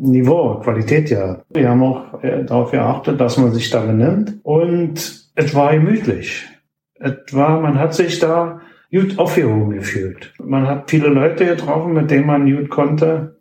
Niveau, 0.00 0.60
Qualität 0.60 1.10
ja. 1.10 1.40
Wir 1.50 1.68
haben 1.68 1.82
auch 1.82 2.22
äh, 2.22 2.44
darauf 2.44 2.70
geachtet, 2.70 3.20
dass 3.20 3.36
man 3.36 3.52
sich 3.52 3.70
da 3.70 3.80
benimmt 3.80 4.34
und 4.42 4.94
es 5.34 5.54
war 5.54 5.72
gemütlich. 5.72 6.46
Es 6.94 7.32
war, 7.32 7.60
man 7.60 7.78
hat 7.78 7.94
sich 7.94 8.18
da 8.18 8.60
gut 8.90 9.18
aufgehoben 9.18 9.70
gefühlt. 9.70 10.34
Man 10.42 10.66
hat 10.66 10.90
viele 10.90 11.08
Leute 11.08 11.46
getroffen, 11.46 11.92
mit 11.92 12.10
denen 12.10 12.26
man 12.26 12.50
gut 12.50 12.70
konnte, 12.70 13.36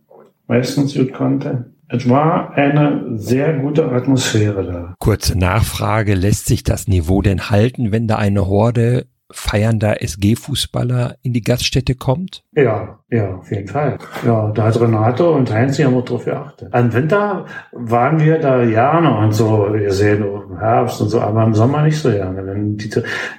meistens 0.48 0.96
gut 0.96 1.13
konnte. 1.13 1.72
Es 1.89 2.10
war 2.10 2.54
eine 2.54 3.17
sehr 3.17 3.54
gute 3.54 3.89
Atmosphäre 3.91 4.63
da. 4.63 4.95
Kurze 5.00 5.38
Nachfrage, 5.38 6.15
lässt 6.15 6.45
sich 6.45 6.63
das 6.63 6.88
Niveau 6.88 7.21
denn 7.21 7.50
halten, 7.50 7.91
wenn 7.91 8.08
da 8.08 8.17
eine 8.17 8.47
Horde 8.47 9.08
feiernder 9.32 10.02
SG-Fußballer 10.02 11.15
in 11.21 11.34
die 11.34 11.41
Gaststätte 11.41 11.95
kommt? 11.95 12.43
Ja, 12.54 13.00
ja, 13.10 13.36
auf 13.36 13.52
jeden 13.52 13.67
Fall. 13.67 13.97
Ja, 14.26 14.52
da 14.52 14.63
hat 14.63 14.80
Renato 14.80 15.36
und 15.36 15.52
Heinz 15.52 15.78
ja 15.78 15.89
auch 15.89 16.04
drauf 16.04 16.26
geachtet. 16.26 16.73
Im 16.73 16.93
Winter 16.93 17.45
waren 17.73 18.19
wir 18.19 18.39
da 18.39 18.65
gerne 18.65 19.17
und 19.17 19.34
so 19.34 19.69
gesehen, 19.71 20.23
im 20.23 20.60
Herbst 20.60 21.02
und 21.02 21.10
so, 21.10 21.19
aber 21.19 21.43
im 21.43 21.54
Sommer 21.54 21.84
nicht 21.84 22.00
so 22.00 22.10
gerne. 22.10 22.78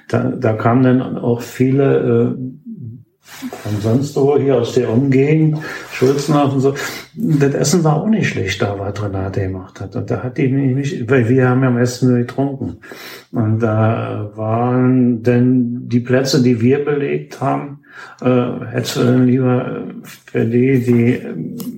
Da, 0.09 0.23
da 0.23 0.53
kamen 0.53 0.83
dann 0.83 1.17
auch 1.17 1.41
viele 1.41 2.37
äh, 2.37 2.59
von 3.63 3.81
sonst 3.81 4.15
wo 4.15 4.37
hier 4.37 4.57
aus 4.57 4.73
der 4.73 4.89
Umgegend, 4.89 5.59
Schulzenhaus 5.91 6.53
und 6.53 6.59
so. 6.59 6.73
Das 7.15 7.53
Essen 7.53 7.83
war 7.83 8.01
auch 8.01 8.07
nicht 8.07 8.29
schlecht 8.29 8.61
da, 8.61 8.77
was 8.77 9.01
Renate 9.01 9.41
gemacht 9.41 9.79
hat. 9.79 9.95
Und 9.95 10.11
da 10.11 10.23
hat 10.23 10.37
die 10.37 10.49
mich, 10.49 11.09
weil 11.09 11.27
wir 11.29 11.49
haben 11.49 11.63
ja 11.63 11.69
am 11.69 11.77
Essen 11.77 12.09
nur 12.09 12.19
getrunken. 12.19 12.77
Und 13.31 13.59
da 13.59 14.31
waren 14.35 15.23
denn 15.23 15.87
die 15.87 15.99
Plätze, 15.99 16.41
die 16.41 16.59
wir 16.59 16.83
belegt 16.83 17.39
haben, 17.39 17.81
äh, 18.21 18.65
hättest 18.71 18.97
du 18.97 19.03
dann 19.03 19.25
lieber 19.25 19.83
für 20.03 20.45
die, 20.45 20.79
die 20.79 21.21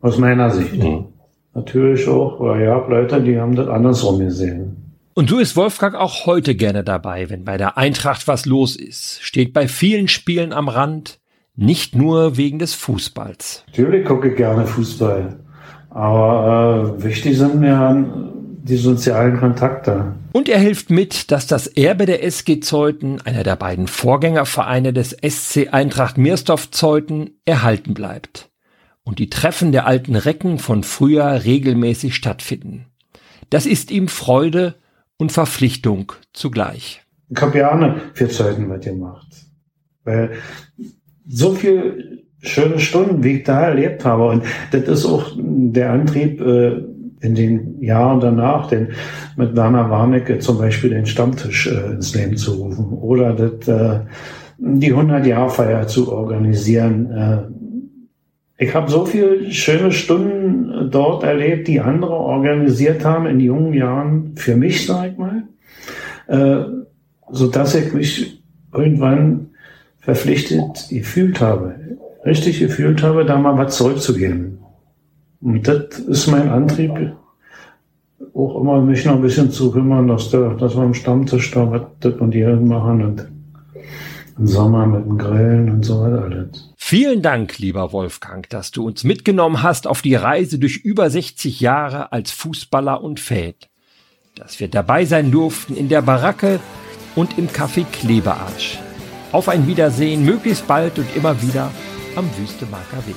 Aus 0.00 0.18
meiner 0.18 0.50
Sicht. 0.50 0.82
Mhm. 0.82 1.06
Natürlich 1.54 2.08
auch, 2.08 2.40
weil 2.40 2.64
ja, 2.64 2.76
Leute, 2.88 3.22
die 3.22 3.38
haben 3.38 3.54
das 3.54 3.68
andersrum 3.68 4.18
gesehen. 4.18 4.94
Und 5.14 5.28
so 5.28 5.38
ist 5.38 5.56
Wolfgang 5.56 5.94
auch 5.94 6.24
heute 6.24 6.54
gerne 6.54 6.82
dabei, 6.82 7.28
wenn 7.28 7.44
bei 7.44 7.58
der 7.58 7.76
Eintracht 7.76 8.26
was 8.26 8.46
los 8.46 8.76
ist. 8.76 9.20
Steht 9.20 9.52
bei 9.52 9.68
vielen 9.68 10.08
Spielen 10.08 10.54
am 10.54 10.68
Rand, 10.68 11.20
nicht 11.54 11.94
nur 11.94 12.38
wegen 12.38 12.58
des 12.58 12.74
Fußballs. 12.74 13.64
Natürlich 13.66 14.06
gucke 14.06 14.30
ich 14.30 14.36
gerne 14.36 14.66
Fußball. 14.66 15.38
Aber 15.90 16.96
äh, 16.98 17.04
wichtig 17.04 17.36
sind 17.36 17.60
mir 17.60 17.78
die 18.62 18.76
sozialen 18.76 19.38
Kontakte. 19.38 20.14
Und 20.32 20.48
er 20.48 20.58
hilft 20.58 20.90
mit, 20.90 21.30
dass 21.30 21.46
das 21.46 21.66
Erbe 21.66 22.06
der 22.06 22.24
SG 22.24 22.60
Zeuthen, 22.60 23.20
einer 23.20 23.42
der 23.42 23.56
beiden 23.56 23.88
Vorgängervereine 23.88 24.92
des 24.92 25.16
SC 25.20 25.72
Eintracht 25.72 26.16
Miersdorf 26.16 26.70
Zeuthen, 26.70 27.38
erhalten 27.44 27.94
bleibt. 27.94 28.50
Und 29.04 29.18
die 29.18 29.30
Treffen 29.30 29.72
der 29.72 29.86
alten 29.86 30.14
Recken 30.14 30.58
von 30.58 30.84
früher 30.84 31.44
regelmäßig 31.44 32.14
stattfinden. 32.14 32.86
Das 33.50 33.66
ist 33.66 33.90
ihm 33.90 34.06
Freude 34.06 34.76
und 35.18 35.32
Verpflichtung 35.32 36.12
zugleich. 36.32 37.02
Ich 37.28 37.40
habe 37.40 37.52
gerne 37.52 38.00
für 38.14 38.28
Zeuthen 38.28 38.68
mitgemacht. 38.68 39.26
Weil 40.04 40.32
so 41.26 41.54
viel 41.54 42.24
schöne 42.40 42.78
Stunden, 42.78 43.22
wie 43.24 43.38
ich 43.38 43.44
da 43.44 43.62
erlebt 43.62 44.04
habe. 44.04 44.28
Und 44.28 44.44
das 44.70 44.82
ist 44.82 45.06
auch 45.06 45.32
der 45.36 45.90
Antrieb, 45.90 46.40
äh, 46.40 46.82
in 47.22 47.34
den 47.34 47.82
Jahren 47.82 48.20
danach, 48.20 48.66
den 48.66 48.88
mit 49.36 49.56
Werner 49.56 49.88
Warnecke 49.90 50.38
zum 50.40 50.58
Beispiel 50.58 50.90
den 50.90 51.06
Stammtisch 51.06 51.68
äh, 51.68 51.92
ins 51.92 52.14
Leben 52.14 52.36
zu 52.36 52.54
rufen 52.54 52.92
oder 52.98 53.32
das, 53.32 53.68
äh, 53.68 54.00
die 54.58 54.92
100-Jahr-Feier 54.92 55.86
zu 55.86 56.12
organisieren. 56.12 57.10
Äh, 57.10 58.64
ich 58.64 58.74
habe 58.74 58.90
so 58.90 59.04
viele 59.04 59.50
schöne 59.50 59.92
Stunden 59.92 60.90
dort 60.90 61.22
erlebt, 61.22 61.68
die 61.68 61.80
andere 61.80 62.12
organisiert 62.12 63.04
haben 63.04 63.26
in 63.26 63.40
jungen 63.40 63.72
Jahren 63.72 64.32
für 64.36 64.56
mich, 64.56 64.86
sag 64.86 65.12
ich 65.12 65.18
mal, 65.18 65.44
äh, 66.26 66.64
so 67.30 67.46
dass 67.48 67.74
ich 67.74 67.92
mich 67.92 68.42
irgendwann 68.74 69.50
verpflichtet 69.98 70.88
gefühlt 70.90 71.40
habe, 71.40 71.74
richtig 72.24 72.58
gefühlt 72.58 73.02
habe, 73.02 73.24
da 73.24 73.36
mal 73.38 73.56
was 73.56 73.76
zurückzugeben. 73.76 74.58
Und 75.42 75.66
das 75.66 75.98
ist 75.98 76.28
mein 76.28 76.48
Antrieb, 76.48 77.14
auch 78.34 78.60
immer 78.60 78.80
mich 78.80 79.04
noch 79.04 79.16
ein 79.16 79.22
bisschen 79.22 79.50
zu 79.50 79.72
kümmern, 79.72 80.06
dass, 80.06 80.30
der, 80.30 80.54
dass 80.54 80.76
wir 80.76 80.82
am 80.82 80.94
Stammtisch 80.94 81.50
da 81.50 81.70
was 81.70 81.82
das 82.00 82.14
und 82.14 82.34
jenes 82.34 82.60
machen 82.66 83.04
und 83.04 83.28
im 84.38 84.46
Sommer 84.46 84.86
mit 84.86 85.04
dem 85.04 85.18
Grillen 85.18 85.70
und 85.70 85.84
so 85.84 86.00
weiter 86.00 86.24
alles. 86.24 86.72
Vielen 86.76 87.22
Dank, 87.22 87.58
lieber 87.58 87.92
Wolfgang, 87.92 88.48
dass 88.48 88.70
du 88.70 88.86
uns 88.86 89.04
mitgenommen 89.04 89.62
hast 89.62 89.86
auf 89.86 90.02
die 90.02 90.14
Reise 90.14 90.58
durch 90.58 90.78
über 90.78 91.10
60 91.10 91.60
Jahre 91.60 92.12
als 92.12 92.30
Fußballer 92.30 93.02
und 93.02 93.20
Fan. 93.20 93.54
Dass 94.36 94.60
wir 94.60 94.68
dabei 94.68 95.04
sein 95.04 95.30
durften 95.30 95.76
in 95.76 95.88
der 95.88 96.02
Baracke 96.02 96.60
und 97.14 97.36
im 97.38 97.48
Café 97.48 97.84
Kleberarsch. 97.84 98.78
Auf 99.32 99.48
ein 99.48 99.66
Wiedersehen, 99.66 100.24
möglichst 100.24 100.66
bald 100.66 100.98
und 100.98 101.16
immer 101.16 101.40
wieder 101.42 101.70
am 102.16 102.28
Wüstemarker 102.38 103.06
Weg. 103.06 103.16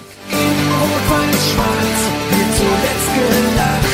good 3.15 3.55
life. 3.55 3.84